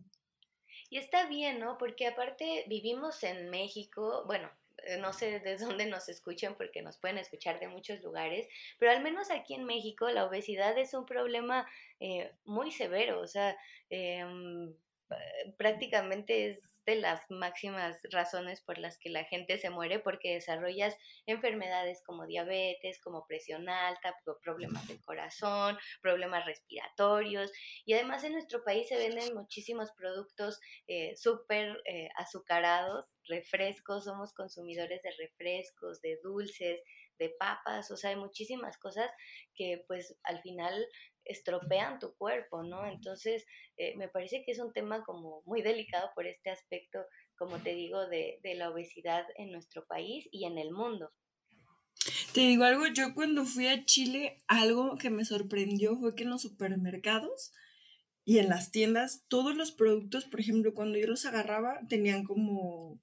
Y 0.89 0.97
está 0.97 1.27
bien, 1.27 1.59
¿no? 1.59 1.77
Porque 1.77 2.07
aparte 2.07 2.65
vivimos 2.67 3.23
en 3.23 3.49
México, 3.49 4.23
bueno, 4.27 4.51
eh, 4.87 4.97
no 4.97 5.13
sé 5.13 5.39
de 5.39 5.57
dónde 5.57 5.85
nos 5.85 6.09
escuchan 6.09 6.55
porque 6.55 6.81
nos 6.81 6.97
pueden 6.97 7.17
escuchar 7.17 7.59
de 7.59 7.67
muchos 7.67 8.01
lugares, 8.01 8.47
pero 8.79 8.91
al 8.91 9.01
menos 9.01 9.29
aquí 9.31 9.53
en 9.53 9.63
México 9.63 10.09
la 10.09 10.25
obesidad 10.25 10.77
es 10.77 10.93
un 10.93 11.05
problema 11.05 11.67
eh, 11.99 12.31
muy 12.45 12.71
severo, 12.71 13.21
o 13.21 13.27
sea, 13.27 13.55
em, 13.89 14.73
prácticamente 15.57 16.51
es 16.51 16.70
de 16.85 16.95
las 16.95 17.21
máximas 17.29 17.97
razones 18.11 18.61
por 18.61 18.77
las 18.77 18.97
que 18.97 19.09
la 19.09 19.23
gente 19.25 19.57
se 19.57 19.69
muere 19.69 19.99
porque 19.99 20.33
desarrollas 20.33 20.95
enfermedades 21.25 22.01
como 22.05 22.25
diabetes, 22.25 22.99
como 23.01 23.25
presión 23.27 23.69
alta, 23.69 24.15
problemas 24.43 24.87
del 24.87 25.01
corazón, 25.01 25.77
problemas 26.01 26.45
respiratorios 26.45 27.51
y 27.85 27.93
además 27.93 28.23
en 28.23 28.33
nuestro 28.33 28.63
país 28.63 28.87
se 28.87 28.97
venden 28.97 29.35
muchísimos 29.35 29.91
productos 29.91 30.59
eh, 30.87 31.15
súper 31.15 31.81
eh, 31.85 32.09
azucarados, 32.17 33.13
refrescos, 33.27 34.05
somos 34.05 34.33
consumidores 34.33 35.01
de 35.03 35.11
refrescos, 35.17 36.01
de 36.01 36.17
dulces, 36.23 36.81
de 37.21 37.29
papas, 37.37 37.91
o 37.91 37.97
sea, 37.97 38.09
hay 38.09 38.15
muchísimas 38.15 38.77
cosas 38.79 39.09
que 39.53 39.83
pues 39.87 40.17
al 40.23 40.41
final 40.41 40.73
estropean 41.31 41.99
tu 41.99 42.13
cuerpo, 42.15 42.63
¿no? 42.63 42.85
Entonces, 42.85 43.45
eh, 43.77 43.95
me 43.97 44.07
parece 44.07 44.43
que 44.43 44.51
es 44.51 44.59
un 44.59 44.73
tema 44.73 45.03
como 45.03 45.41
muy 45.45 45.61
delicado 45.61 46.09
por 46.15 46.27
este 46.27 46.49
aspecto, 46.49 46.99
como 47.37 47.57
te 47.59 47.73
digo, 47.73 48.07
de, 48.07 48.39
de 48.43 48.55
la 48.55 48.69
obesidad 48.69 49.25
en 49.37 49.51
nuestro 49.51 49.85
país 49.85 50.27
y 50.31 50.45
en 50.45 50.57
el 50.57 50.71
mundo. 50.71 51.11
Te 52.33 52.41
digo 52.41 52.63
algo, 52.63 52.87
yo 52.87 53.13
cuando 53.13 53.45
fui 53.45 53.67
a 53.67 53.85
Chile, 53.85 54.37
algo 54.47 54.97
que 54.97 55.09
me 55.09 55.25
sorprendió 55.25 55.97
fue 55.97 56.15
que 56.15 56.23
en 56.23 56.29
los 56.29 56.41
supermercados 56.41 57.51
y 58.23 58.37
en 58.37 58.49
las 58.49 58.71
tiendas, 58.71 59.25
todos 59.27 59.55
los 59.55 59.71
productos, 59.71 60.25
por 60.25 60.39
ejemplo, 60.39 60.73
cuando 60.73 60.97
yo 60.97 61.07
los 61.07 61.25
agarraba, 61.25 61.81
tenían 61.89 62.23
como 62.23 62.99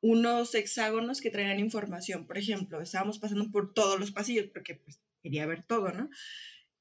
unos 0.00 0.54
hexágonos 0.54 1.20
que 1.20 1.30
traían 1.30 1.58
información. 1.58 2.26
Por 2.26 2.36
ejemplo, 2.36 2.80
estábamos 2.80 3.18
pasando 3.18 3.50
por 3.50 3.72
todos 3.72 3.98
los 3.98 4.10
pasillos 4.10 4.46
porque 4.52 4.74
pues, 4.74 5.00
quería 5.22 5.46
ver 5.46 5.64
todo, 5.64 5.90
¿no? 5.92 6.10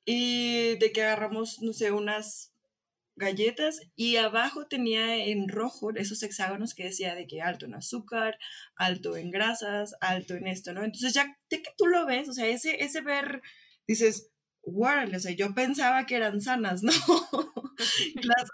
Y 0.06 0.78
de 0.78 0.92
que 0.92 1.04
agarramos, 1.04 1.62
no 1.62 1.74
sé, 1.74 1.92
unas 1.92 2.52
galletas 3.16 3.82
y 3.96 4.16
abajo 4.18 4.68
tenía 4.68 5.26
en 5.26 5.48
rojo 5.48 5.92
esos 5.96 6.24
hexágonos 6.24 6.74
que 6.74 6.86
decía 6.86 7.16
de 7.16 7.28
que 7.28 7.42
alto 7.42 7.66
en 7.66 7.76
azúcar, 7.76 8.38
alto 8.76 9.16
en 9.16 9.32
grasas, 9.32 9.96
alto 10.02 10.36
en 10.36 10.48
esto, 10.48 10.74
¿no? 10.74 10.84
Entonces 10.84 11.14
ya 11.14 11.38
de 11.50 11.62
que 11.62 11.72
tú 11.78 11.88
lo 11.88 12.06
ves, 12.06 12.30
o 12.30 12.34
sea, 12.34 12.48
ese, 12.48 12.84
ese 12.84 13.02
ver, 13.02 13.42
dices, 13.88 14.32
guárale, 14.64 15.18
o 15.18 15.20
sea, 15.20 15.32
yo 15.32 15.54
pensaba 15.54 16.06
que 16.06 16.16
eran 16.16 16.42
sanas, 16.42 16.84
¿no? 16.84 16.92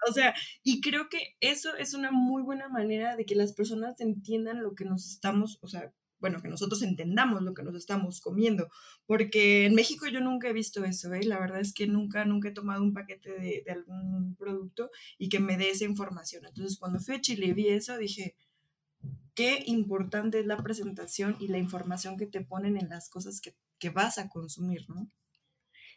o 0.08 0.14
sea, 0.14 0.34
y 0.64 0.82
creo 0.82 1.10
que 1.10 1.36
eso 1.40 1.76
es 1.76 1.94
una 1.94 2.12
muy 2.12 2.42
buena 2.44 2.70
manera 2.70 3.16
de 3.16 3.26
que 3.26 3.36
las 3.36 3.54
personas 3.54 4.00
entiendan 4.00 4.62
lo 4.64 4.76
que 4.76 4.86
nos 4.86 5.08
estamos, 5.08 5.60
o 5.62 5.68
sea, 5.68 5.94
bueno, 6.20 6.42
que 6.42 6.48
nosotros 6.48 6.82
entendamos 6.82 7.42
lo 7.42 7.54
que 7.54 7.64
nos 7.64 7.76
estamos 7.76 8.22
comiendo, 8.22 8.70
porque 9.06 9.66
en 9.66 9.76
México 9.76 10.08
yo 10.08 10.20
nunca 10.20 10.50
he 10.50 10.54
visto 10.54 10.84
eso, 10.84 11.14
¿eh? 11.14 11.24
La 11.24 11.40
verdad 11.40 11.60
es 11.60 11.74
que 11.74 11.88
nunca, 11.88 12.26
nunca 12.26 12.50
he 12.50 12.54
tomado 12.54 12.84
un 12.84 12.94
paquete 12.94 13.32
de, 13.32 13.64
de 13.66 13.72
algún 13.72 14.36
producto 14.36 14.90
y 15.18 15.30
que 15.30 15.40
me 15.40 15.58
dé 15.58 15.70
esa 15.70 15.86
información. 15.86 16.46
Entonces, 16.46 16.78
cuando 16.80 17.00
fui 17.00 17.16
a 17.16 17.22
Chile 17.22 17.48
y 17.48 17.54
vi 17.54 17.70
eso, 17.70 17.98
dije, 17.98 18.36
qué 19.36 19.64
importante 19.68 20.40
es 20.40 20.48
la 20.48 20.58
presentación 20.58 21.38
y 21.40 21.48
la 21.48 21.60
información 21.60 22.18
que 22.18 22.26
te 22.26 22.42
ponen 22.42 22.78
en 22.78 22.90
las 22.90 23.10
cosas 23.10 23.40
que, 23.40 23.56
que 23.78 23.92
vas 23.92 24.18
a 24.18 24.30
consumir, 24.30 24.90
¿no? 24.90 25.12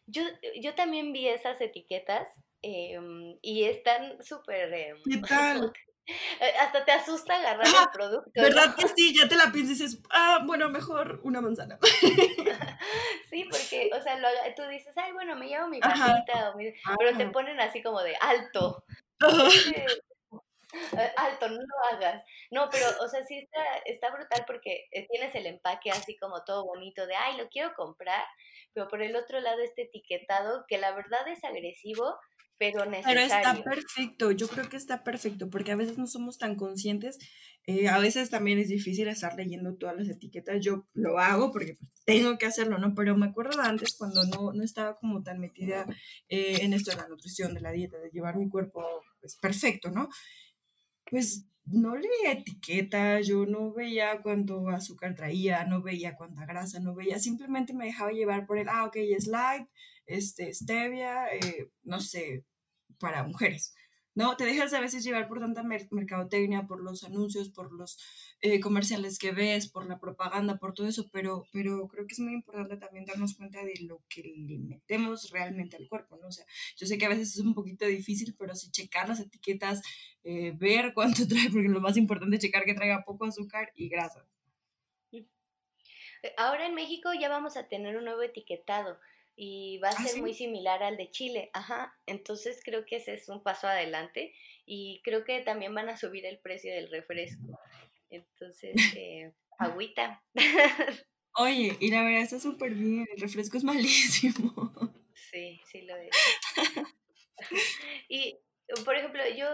Yo, 0.06 0.22
yo 0.60 0.74
también 0.74 1.12
vi 1.12 1.28
esas 1.28 1.60
etiquetas 1.60 2.28
em, 2.62 3.38
y 3.40 3.64
están 3.64 4.22
súper... 4.22 4.72
Em, 4.74 4.96
¿Qué 5.08 5.18
tal? 5.26 5.72
Eh, 6.40 6.54
hasta 6.58 6.84
te 6.84 6.92
asusta 6.92 7.34
agarrar 7.36 7.66
el 7.66 7.90
producto. 7.92 8.30
¿Verdad 8.34 8.74
que 8.74 8.88
sí? 8.88 9.14
Ya 9.14 9.28
te 9.28 9.36
la 9.36 9.52
piensas 9.52 9.78
y 9.78 9.82
dices, 9.82 10.02
ah, 10.10 10.40
bueno, 10.46 10.70
mejor 10.70 11.20
una 11.22 11.40
manzana. 11.42 11.78
sí, 13.30 13.44
porque, 13.50 13.90
o 13.94 14.02
sea, 14.02 14.18
tú 14.56 14.62
dices, 14.68 14.96
ay, 14.96 15.12
bueno, 15.12 15.36
me 15.36 15.48
llevo 15.48 15.68
mi 15.68 15.80
pasita, 15.80 16.54
pero 16.98 17.16
te 17.16 17.26
ponen 17.28 17.60
así 17.60 17.82
como 17.82 18.00
de 18.02 18.16
alto. 18.16 18.84
alto, 21.16 21.48
no 21.48 21.56
lo 21.56 21.96
hagas. 21.96 22.24
No, 22.50 22.68
pero, 22.70 22.86
o 23.02 23.08
sea, 23.08 23.24
sí 23.24 23.38
está, 23.38 23.62
está 23.84 24.10
brutal 24.10 24.44
porque 24.46 24.86
eh, 24.92 25.06
tienes 25.10 25.34
el 25.34 25.46
empaque 25.46 25.90
así 25.90 26.16
como 26.18 26.44
todo 26.44 26.64
bonito 26.64 27.06
de, 27.06 27.14
ay, 27.14 27.36
lo 27.36 27.48
quiero 27.48 27.72
comprar, 27.74 28.24
pero 28.72 28.88
por 28.88 29.02
el 29.02 29.16
otro 29.16 29.40
lado 29.40 29.60
este 29.60 29.82
etiquetado 29.82 30.64
que 30.68 30.78
la 30.78 30.92
verdad 30.94 31.26
es 31.28 31.42
agresivo, 31.44 32.14
pero 32.58 32.84
necesario. 32.84 33.22
Pero 33.22 33.36
está 33.36 33.64
perfecto, 33.64 34.30
yo 34.32 34.46
creo 34.46 34.68
que 34.68 34.76
está 34.76 35.02
perfecto, 35.02 35.48
porque 35.48 35.72
a 35.72 35.76
veces 35.76 35.96
no 35.96 36.06
somos 36.06 36.36
tan 36.36 36.56
conscientes, 36.56 37.18
eh, 37.66 37.88
a 37.88 37.98
veces 37.98 38.28
también 38.28 38.58
es 38.58 38.68
difícil 38.68 39.08
estar 39.08 39.34
leyendo 39.34 39.76
todas 39.76 39.96
las 39.96 40.08
etiquetas, 40.08 40.58
yo 40.60 40.86
lo 40.92 41.18
hago 41.18 41.52
porque 41.52 41.76
pues, 41.78 41.90
tengo 42.04 42.36
que 42.36 42.46
hacerlo, 42.46 42.78
¿no? 42.78 42.94
Pero 42.94 43.16
me 43.16 43.26
acuerdo 43.26 43.60
antes 43.62 43.96
cuando 43.96 44.24
no, 44.24 44.52
no 44.52 44.62
estaba 44.62 44.96
como 44.98 45.22
tan 45.22 45.40
metida 45.40 45.86
en 46.28 46.74
esto 46.74 46.90
de 46.90 46.98
la 46.98 47.08
nutrición, 47.08 47.54
de 47.54 47.60
la 47.60 47.72
dieta, 47.72 47.98
de 47.98 48.10
llevar 48.10 48.36
mi 48.36 48.50
cuerpo 48.50 48.84
pues, 49.20 49.36
perfecto, 49.36 49.90
¿no? 49.90 50.08
Pues 51.10 51.46
no 51.66 51.96
leía 51.96 52.32
etiqueta, 52.32 53.20
yo 53.20 53.46
no 53.46 53.72
veía 53.72 54.22
cuánto 54.22 54.68
azúcar 54.68 55.14
traía, 55.14 55.64
no 55.64 55.82
veía 55.82 56.16
cuánta 56.16 56.46
grasa, 56.46 56.80
no 56.80 56.94
veía, 56.94 57.18
simplemente 57.18 57.74
me 57.74 57.86
dejaba 57.86 58.12
llevar 58.12 58.46
por 58.46 58.58
el, 58.58 58.68
ah, 58.68 58.86
ok, 58.86 58.96
es 58.96 59.26
light, 59.26 59.68
este, 60.06 60.52
stevia, 60.54 61.26
eh, 61.34 61.70
no 61.82 62.00
sé, 62.00 62.44
para 62.98 63.24
mujeres. 63.24 63.74
¿No? 64.14 64.36
Te 64.36 64.44
dejas 64.44 64.72
a 64.74 64.80
veces 64.80 65.04
llevar 65.04 65.28
por 65.28 65.40
tanta 65.40 65.62
mercadotecnia, 65.62 66.66
por 66.66 66.82
los 66.82 67.04
anuncios, 67.04 67.48
por 67.50 67.72
los 67.72 67.98
eh, 68.40 68.60
comerciales 68.60 69.18
que 69.18 69.32
ves, 69.32 69.68
por 69.68 69.86
la 69.86 69.98
propaganda, 69.98 70.58
por 70.58 70.74
todo 70.74 70.88
eso, 70.88 71.08
pero, 71.12 71.46
pero 71.52 71.88
creo 71.88 72.06
que 72.06 72.14
es 72.14 72.20
muy 72.20 72.34
importante 72.34 72.76
también 72.76 73.04
darnos 73.04 73.36
cuenta 73.36 73.64
de 73.64 73.74
lo 73.82 74.02
que 74.08 74.22
le 74.22 74.58
metemos 74.58 75.30
realmente 75.30 75.76
al 75.76 75.88
cuerpo, 75.88 76.16
¿no? 76.20 76.28
O 76.28 76.32
sea, 76.32 76.44
yo 76.76 76.86
sé 76.86 76.98
que 76.98 77.06
a 77.06 77.10
veces 77.10 77.34
es 77.36 77.40
un 77.40 77.54
poquito 77.54 77.86
difícil, 77.86 78.34
pero 78.38 78.54
si 78.54 78.70
checar 78.70 79.08
las 79.08 79.20
etiquetas, 79.20 79.82
eh, 80.24 80.52
ver 80.56 80.92
cuánto 80.94 81.22
trae, 81.28 81.50
porque 81.50 81.68
lo 81.68 81.80
más 81.80 81.96
importante 81.96 82.36
es 82.36 82.42
checar 82.42 82.64
que 82.64 82.74
traiga 82.74 83.04
poco 83.04 83.24
azúcar 83.24 83.72
y 83.74 83.88
grasa. 83.88 84.26
Ahora 86.36 86.66
en 86.66 86.74
México 86.74 87.10
ya 87.18 87.30
vamos 87.30 87.56
a 87.56 87.68
tener 87.68 87.96
un 87.96 88.04
nuevo 88.04 88.22
etiquetado 88.22 88.98
y 89.42 89.78
va 89.78 89.88
a 89.88 89.92
¿Ah, 89.92 90.04
ser 90.06 90.20
muy 90.20 90.34
similar 90.34 90.82
al 90.82 90.98
de 90.98 91.10
Chile, 91.10 91.48
ajá, 91.54 91.96
entonces 92.04 92.60
creo 92.62 92.84
que 92.84 92.96
ese 92.96 93.14
es 93.14 93.26
un 93.30 93.42
paso 93.42 93.68
adelante 93.68 94.34
y 94.66 95.00
creo 95.02 95.24
que 95.24 95.40
también 95.40 95.74
van 95.74 95.88
a 95.88 95.96
subir 95.96 96.26
el 96.26 96.38
precio 96.40 96.74
del 96.74 96.90
refresco, 96.90 97.58
entonces, 98.10 98.74
eh, 98.98 99.32
agüita. 99.58 100.22
Oye, 101.36 101.74
y 101.80 101.90
la 101.90 102.02
verdad 102.02 102.20
está 102.20 102.38
súper 102.38 102.74
bien, 102.74 103.06
el 103.14 103.18
refresco 103.18 103.56
es 103.56 103.64
malísimo. 103.64 104.52
Sí, 105.14 105.58
sí 105.72 105.80
lo 105.86 105.96
es. 105.96 106.10
y 108.10 108.36
por 108.84 108.94
ejemplo, 108.94 109.22
yo 109.36 109.46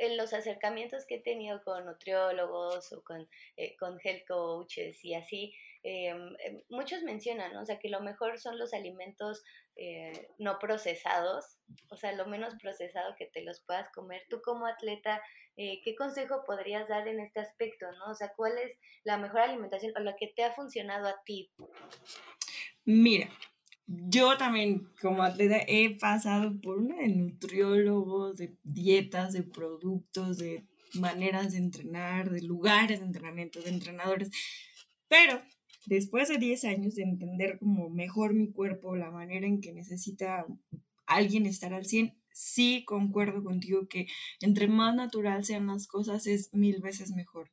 en 0.00 0.16
los 0.16 0.32
acercamientos 0.32 1.04
que 1.06 1.16
he 1.16 1.20
tenido 1.20 1.62
con 1.64 1.84
nutriólogos 1.84 2.92
o 2.92 3.04
con, 3.04 3.28
eh, 3.56 3.76
con 3.76 3.98
health 4.02 4.26
coaches 4.26 5.04
y 5.04 5.14
así, 5.14 5.54
Em, 5.86 6.34
em, 6.38 6.62
muchos 6.70 7.02
mencionan, 7.02 7.54
o 7.58 7.66
sea, 7.66 7.78
que 7.78 7.90
lo 7.90 8.00
mejor 8.00 8.40
son 8.40 8.58
los 8.58 8.72
alimentos 8.72 9.44
eh, 9.76 10.28
no 10.38 10.58
procesados, 10.58 11.58
o 11.90 11.96
sea, 11.98 12.12
lo 12.12 12.26
menos 12.26 12.54
procesado 12.54 13.14
que 13.18 13.26
te 13.26 13.42
los 13.42 13.60
puedas 13.66 13.90
comer. 13.92 14.22
Tú 14.30 14.40
como 14.42 14.66
atleta, 14.66 15.20
eh, 15.58 15.82
¿qué 15.84 15.94
consejo 15.94 16.42
podrías 16.46 16.88
dar 16.88 17.06
en 17.06 17.20
este 17.20 17.40
aspecto, 17.40 17.84
no? 17.92 18.12
O 18.12 18.14
sea, 18.14 18.32
¿cuál 18.34 18.56
es 18.56 18.72
la 19.04 19.18
mejor 19.18 19.40
alimentación 19.40 19.92
o 19.94 20.00
la 20.00 20.16
que 20.16 20.28
te 20.28 20.42
ha 20.42 20.54
funcionado 20.54 21.06
a 21.06 21.22
ti? 21.26 21.50
Mira, 22.86 23.28
yo 23.86 24.38
también 24.38 24.88
como 25.02 25.22
atleta 25.22 25.58
he 25.68 25.98
pasado 25.98 26.58
por 26.62 26.78
una 26.78 26.96
de 26.96 27.08
nutriólogos, 27.08 28.38
de 28.38 28.56
dietas, 28.62 29.34
de 29.34 29.42
productos, 29.42 30.38
de 30.38 30.64
maneras 30.94 31.52
de 31.52 31.58
entrenar, 31.58 32.30
de 32.30 32.40
lugares 32.40 33.00
de 33.00 33.06
entrenamiento, 33.06 33.60
de 33.60 33.68
entrenadores, 33.68 34.30
pero 35.08 35.42
después 35.86 36.28
de 36.28 36.38
10 36.38 36.64
años 36.64 36.94
de 36.94 37.02
entender 37.02 37.58
como 37.58 37.90
mejor 37.90 38.34
mi 38.34 38.50
cuerpo, 38.50 38.96
la 38.96 39.10
manera 39.10 39.46
en 39.46 39.60
que 39.60 39.72
necesita 39.72 40.46
alguien 41.06 41.46
estar 41.46 41.74
al 41.74 41.84
100, 41.84 42.14
sí 42.32 42.84
concuerdo 42.84 43.42
contigo 43.42 43.88
que 43.88 44.08
entre 44.40 44.66
más 44.68 44.94
natural 44.94 45.44
sean 45.44 45.68
las 45.68 45.86
cosas 45.86 46.26
es 46.26 46.52
mil 46.52 46.80
veces 46.80 47.12
mejor. 47.12 47.50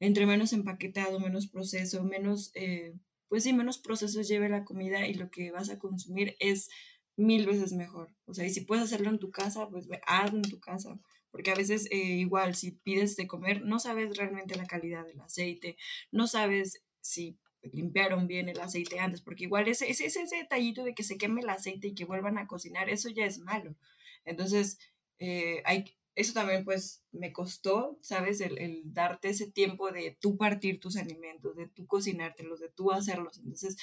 Entre 0.00 0.26
menos 0.26 0.52
empaquetado, 0.52 1.18
menos 1.18 1.48
proceso, 1.48 2.04
menos, 2.04 2.52
eh, 2.54 2.94
pues 3.28 3.42
sí, 3.42 3.52
menos 3.52 3.78
procesos 3.78 4.28
lleve 4.28 4.48
la 4.48 4.64
comida 4.64 5.08
y 5.08 5.14
lo 5.14 5.30
que 5.30 5.50
vas 5.50 5.70
a 5.70 5.78
consumir 5.78 6.36
es 6.38 6.68
mil 7.16 7.46
veces 7.46 7.72
mejor. 7.72 8.14
O 8.26 8.34
sea, 8.34 8.46
y 8.46 8.50
si 8.50 8.60
puedes 8.60 8.84
hacerlo 8.84 9.10
en 9.10 9.18
tu 9.18 9.30
casa, 9.30 9.68
pues 9.68 9.88
hazlo 10.06 10.38
en 10.38 10.50
tu 10.50 10.60
casa. 10.60 11.00
Porque 11.30 11.50
a 11.50 11.54
veces 11.54 11.86
eh, 11.90 11.96
igual 11.96 12.54
si 12.54 12.72
pides 12.72 13.16
de 13.16 13.26
comer, 13.26 13.62
no 13.64 13.78
sabes 13.80 14.16
realmente 14.16 14.56
la 14.56 14.66
calidad 14.66 15.04
del 15.04 15.20
aceite, 15.20 15.76
no 16.10 16.26
sabes 16.26 16.82
si 17.00 17.38
limpiaron 17.62 18.26
bien 18.26 18.48
el 18.48 18.60
aceite 18.60 19.00
antes, 19.00 19.20
porque 19.20 19.44
igual 19.44 19.68
ese, 19.68 19.90
ese, 19.90 20.06
ese 20.06 20.36
detallito 20.36 20.84
de 20.84 20.94
que 20.94 21.02
se 21.02 21.18
queme 21.18 21.40
el 21.40 21.48
aceite 21.48 21.88
y 21.88 21.94
que 21.94 22.04
vuelvan 22.04 22.38
a 22.38 22.46
cocinar, 22.46 22.88
eso 22.88 23.08
ya 23.08 23.24
es 23.24 23.38
malo. 23.38 23.76
Entonces, 24.24 24.78
eh, 25.18 25.62
hay, 25.64 25.84
eso 26.14 26.32
también 26.32 26.64
pues 26.64 27.04
me 27.12 27.32
costó, 27.32 27.98
¿sabes? 28.02 28.40
El, 28.40 28.82
darte 28.92 29.28
ese 29.28 29.50
tiempo 29.50 29.90
de 29.90 30.16
tú 30.20 30.36
partir 30.36 30.80
tus 30.80 30.96
alimentos, 30.96 31.56
de 31.56 31.68
tú 31.68 31.86
cocinártelos, 31.86 32.60
de 32.60 32.70
tú 32.70 32.92
hacerlos. 32.92 33.38
Entonces, 33.38 33.76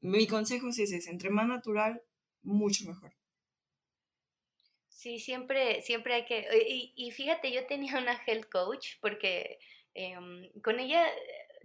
mi 0.00 0.26
consejo 0.26 0.68
es 0.68 0.78
ese, 0.78 1.10
entre 1.10 1.30
más 1.30 1.46
natural, 1.46 2.02
mucho 2.42 2.86
mejor. 2.86 3.14
Sí, 4.88 5.18
siempre, 5.18 5.82
siempre 5.82 6.14
hay 6.14 6.24
que... 6.24 6.46
Y, 6.66 6.94
y 6.96 7.10
fíjate, 7.10 7.52
yo 7.52 7.66
tenía 7.66 7.98
una 7.98 8.18
health 8.26 8.48
coach 8.50 8.94
porque 9.02 9.58
em, 9.92 10.50
con 10.62 10.80
ella 10.80 11.06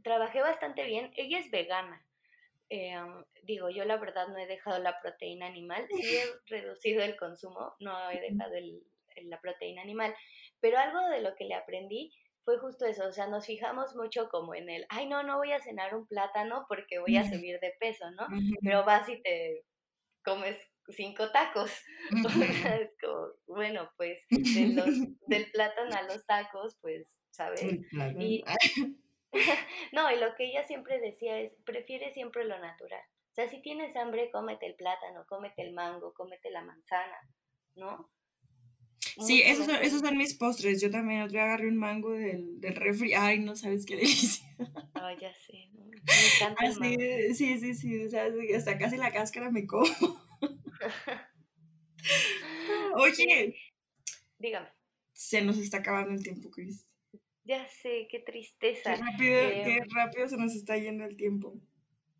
trabajé 0.04 0.42
bastante 0.42 0.84
bien. 0.86 1.12
Ella 1.16 1.40
es 1.40 1.52
vegana. 1.52 2.06
Eh, 2.70 2.96
digo, 3.44 3.70
yo 3.70 3.84
la 3.86 3.98
verdad 3.98 4.28
no 4.28 4.38
he 4.38 4.46
dejado 4.46 4.80
la 4.80 5.00
proteína 5.02 5.48
animal, 5.48 5.88
sí 5.90 6.18
he 6.18 6.24
reducido 6.48 7.02
el 7.04 7.18
consumo, 7.18 7.74
no 7.80 8.12
he 8.12 8.20
dejado 8.22 8.54
el, 8.54 8.84
la 9.24 9.42
proteína 9.42 9.82
animal, 9.82 10.16
pero 10.60 10.78
algo 10.78 11.00
de 11.10 11.22
lo 11.22 11.36
que 11.36 11.46
le 11.46 11.56
aprendí 11.56 12.14
fue 12.44 12.60
justo 12.60 12.86
eso, 12.86 13.08
o 13.08 13.12
sea, 13.12 13.28
nos 13.28 13.48
fijamos 13.48 13.96
mucho 13.96 14.30
como 14.30 14.54
en 14.54 14.70
el, 14.70 14.86
ay, 14.90 15.08
no, 15.08 15.24
no 15.24 15.38
voy 15.38 15.52
a 15.52 15.60
cenar 15.60 15.96
un 15.96 16.06
plátano 16.08 16.66
porque 16.68 17.00
voy 17.00 17.18
a 17.18 17.28
subir 17.28 17.60
de 17.60 17.74
peso, 17.80 18.10
¿no? 18.12 18.28
Pero 18.62 18.84
vas 18.86 19.10
y 19.10 19.22
te 19.22 19.66
comes 20.24 20.58
cinco 20.90 21.32
tacos. 21.32 21.72
bueno, 23.48 23.92
pues 23.98 24.26
del 25.28 25.52
plátano 25.52 25.96
a 25.96 26.04
los 26.04 26.26
tacos, 26.26 26.78
pues, 26.82 27.08
¿sabes? 27.32 27.64
Y, 28.18 28.44
no, 29.94 30.12
y 30.12 30.20
lo 30.20 30.36
que 30.36 30.46
ella 30.46 30.64
siempre 30.64 31.00
decía 31.00 31.40
es, 31.40 31.54
prefiere 31.66 32.14
siempre 32.14 32.46
lo 32.46 32.58
natural. 32.60 33.04
O 33.32 33.34
sea, 33.34 33.50
si 33.50 33.62
tienes 33.62 33.96
hambre, 33.96 34.32
cómete 34.32 34.66
el 34.66 34.76
plátano, 34.76 35.26
cómete 35.28 35.62
el 35.62 35.74
mango, 35.74 36.14
cómete 36.14 36.50
la 36.50 36.64
manzana, 36.64 37.18
¿no? 37.76 38.10
Sí, 39.26 39.42
esos 39.42 39.66
son, 39.66 39.76
esos 39.76 40.02
son 40.02 40.18
mis 40.18 40.34
postres. 40.34 40.82
Yo 40.82 40.90
también 40.90 41.22
otro 41.22 41.42
agarré 41.42 41.68
un 41.68 41.78
mango 41.78 42.12
del, 42.12 42.60
del 42.62 42.76
refri. 42.76 43.14
Ay, 43.14 43.40
no 43.40 43.56
sabes 43.56 43.86
qué 43.86 43.96
delicia. 43.96 44.48
Ay, 44.94 45.18
ya 45.20 45.34
sé. 45.34 45.54
Me 45.74 46.36
encanta 46.36 46.66
el 46.66 46.80
mango. 46.80 47.02
Sí, 47.34 47.60
sí, 47.60 47.74
sí. 47.74 48.06
O 48.06 48.10
sea, 48.10 48.28
hasta 48.56 48.78
casi 48.78 48.98
la 48.98 49.12
cáscara 49.12 49.52
me 49.52 49.68
como. 49.68 49.84
Oye. 52.96 53.56
Dígame. 54.38 54.70
Se 55.14 55.42
nos 55.42 55.58
está 55.58 55.78
acabando 55.78 56.14
el 56.14 56.24
tiempo, 56.24 56.50
Cris. 56.50 56.89
Ya 57.50 57.68
sé, 57.68 58.08
qué 58.12 58.20
tristeza. 58.20 58.94
Qué 58.94 59.02
rápido, 59.02 59.40
qué 59.66 59.80
rápido 59.96 60.28
se 60.28 60.38
nos 60.38 60.54
está 60.54 60.78
yendo 60.78 61.04
el 61.04 61.18
tiempo. 61.18 61.56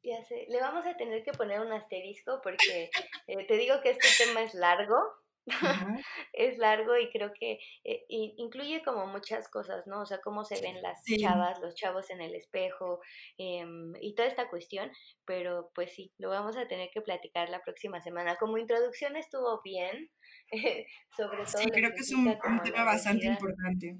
Ya 0.02 0.24
sé, 0.24 0.48
le 0.50 0.60
vamos 0.60 0.88
a 0.88 0.98
tener 0.98 1.22
que 1.22 1.34
poner 1.34 1.60
un 1.60 1.72
asterisco 1.72 2.40
porque 2.42 2.90
eh, 3.28 3.46
te 3.46 3.58
digo 3.58 3.80
que 3.84 3.92
este 3.92 4.08
tema 4.26 4.42
es 4.42 4.56
largo, 4.56 4.98
es 6.34 6.58
largo 6.58 6.98
y 6.98 7.12
creo 7.12 7.32
que 7.40 7.60
eh, 7.84 8.06
incluye 8.10 8.82
como 8.84 9.06
muchas 9.06 9.48
cosas, 9.50 9.86
¿no? 9.86 10.02
O 10.02 10.06
sea, 10.08 10.20
cómo 10.20 10.46
se 10.46 10.62
ven 10.62 10.82
las 10.82 11.04
chavas, 11.06 11.60
los 11.60 11.76
chavos 11.76 12.10
en 12.10 12.22
el 12.22 12.34
espejo 12.34 13.00
em, 13.38 13.94
y 14.02 14.16
toda 14.16 14.28
esta 14.28 14.50
cuestión, 14.50 14.90
pero 15.26 15.70
pues 15.76 15.94
sí, 15.94 16.12
lo 16.18 16.30
vamos 16.30 16.58
a 16.58 16.68
tener 16.68 16.90
que 16.92 17.02
platicar 17.02 17.50
la 17.50 17.62
próxima 17.62 18.02
semana. 18.02 18.36
Como 18.38 18.58
introducción 18.58 19.16
estuvo 19.16 19.62
bien, 19.62 20.10
sobre 21.16 21.44
todo. 21.44 21.62
Sí, 21.62 21.70
creo 21.70 21.92
que 21.92 22.02
es 22.02 22.12
un, 22.14 22.36
tema 22.64 22.84
bastante 22.84 23.28
importante. 23.28 23.96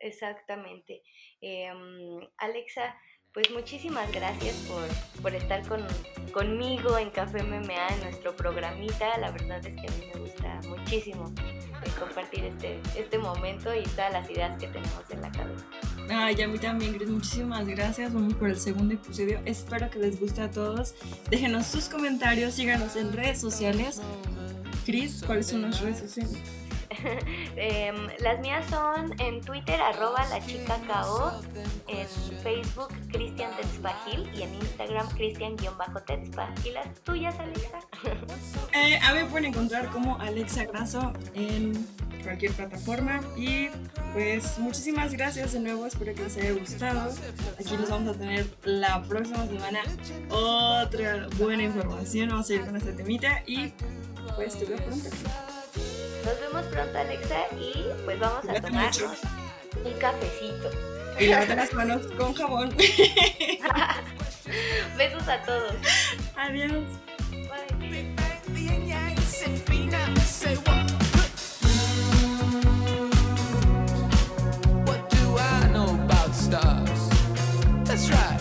Exactamente. 0.00 1.02
Em, 1.40 2.20
Alexa, 2.38 2.96
pues 3.32 3.48
muchísimas 3.52 4.10
gracias 4.12 4.56
por, 5.22 5.34
estar 5.34 5.66
con, 5.68 5.86
conmigo 6.32 6.98
en 6.98 7.10
Café 7.10 7.42
MMA, 7.42 7.88
en 7.88 8.00
nuestro 8.02 8.34
programita. 8.34 9.16
La 9.18 9.30
verdad 9.30 9.64
es 9.64 9.80
que 9.80 9.86
a 9.86 9.90
mí 9.98 10.10
me 10.12 10.20
gusta 10.20 10.60
muchísimo 10.68 11.32
compartir 11.98 12.44
este, 12.44 12.80
este 12.96 13.18
momento 13.18 13.74
y 13.74 13.82
todas 13.84 14.12
las 14.12 14.28
ideas 14.28 14.58
que 14.58 14.66
tenemos 14.66 15.08
en 15.10 15.22
la 15.22 15.30
cabeza. 15.30 15.64
Ay, 16.08 16.42
a 16.42 16.48
mí 16.48 16.58
también, 16.58 16.92
Gris, 16.92 17.08
muchísimas 17.08 17.66
gracias. 17.68 18.12
Vamos 18.12 18.34
por 18.34 18.48
el 18.48 18.58
segundo 18.58 18.94
episodio. 18.94 19.40
Espero 19.44 19.88
que 19.90 20.00
les 20.00 20.18
guste 20.18 20.42
a 20.42 20.50
todos. 20.50 20.94
Déjenos 21.30 21.66
sus 21.66 21.88
comentarios, 21.88 22.54
síganos 22.54 22.96
en 22.96 23.12
redes 23.12 23.40
sociales. 23.40 24.02
Cris, 24.84 25.22
¿cuáles 25.24 25.46
son 25.46 25.62
las 25.62 25.80
redes 25.80 26.00
sociales? 26.00 26.36
Em, 27.56 28.08
las 28.20 28.40
mías 28.40 28.64
son 28.70 29.18
en 29.20 29.40
Twitter, 29.40 29.80
arroba 29.80 30.26
la 30.28 30.38
en 31.88 32.08
Facebook, 32.42 32.88
Cristian 33.10 33.50
Tetzpagil 33.56 34.30
y 34.34 34.42
en 34.42 34.54
Instagram, 34.54 35.08
Cristian-Tetzpa. 35.10 36.54
¿Y 36.64 36.70
las 36.70 36.94
tuyas, 37.02 37.34
Alexa? 37.38 37.78
Eh, 38.72 39.00
a 39.02 39.12
mí 39.14 39.24
pueden 39.28 39.46
encontrar 39.46 39.90
como 39.90 40.16
Alexa 40.20 40.64
Graso 40.64 41.12
en 41.34 41.86
cualquier 42.22 42.52
plataforma 42.52 43.20
y 43.36 43.68
pues 44.12 44.58
muchísimas 44.58 45.12
gracias 45.12 45.52
de 45.52 45.60
nuevo, 45.60 45.86
espero 45.86 46.14
que 46.14 46.22
les 46.22 46.36
haya 46.36 46.52
gustado. 46.52 47.10
Aquí 47.58 47.76
nos 47.76 47.90
vamos 47.90 48.14
a 48.14 48.18
tener 48.18 48.46
la 48.62 49.02
próxima 49.02 49.44
semana 49.46 49.80
otra 50.28 51.26
buena 51.36 51.64
información, 51.64 52.28
vamos 52.28 52.48
a 52.48 52.54
ir 52.54 52.64
con 52.64 52.76
esta 52.76 52.94
temita 52.94 53.42
y 53.46 53.72
pues 54.36 54.56
te 54.56 54.66
veo 54.66 54.78
pronto. 54.78 55.08
Nos 56.24 56.40
vemos 56.40 56.64
pronto, 56.66 56.98
Alexa, 56.98 57.46
y 57.58 57.86
pues 58.04 58.18
vamos 58.18 58.44
a 58.48 58.60
tomarnos 58.60 59.18
un 59.84 59.92
cafecito. 59.94 60.70
Y 61.18 61.26
lavar 61.26 61.48
las 61.56 61.72
manos 61.72 62.06
con 62.18 62.34
jabón. 62.34 62.76
Besos 64.96 65.28
a 65.28 65.42
todos. 65.42 65.74
Adiós. 66.36 66.84
Bye. 67.32 67.70
Stars? 76.50 77.08
That's 77.84 78.10
right. 78.10 78.39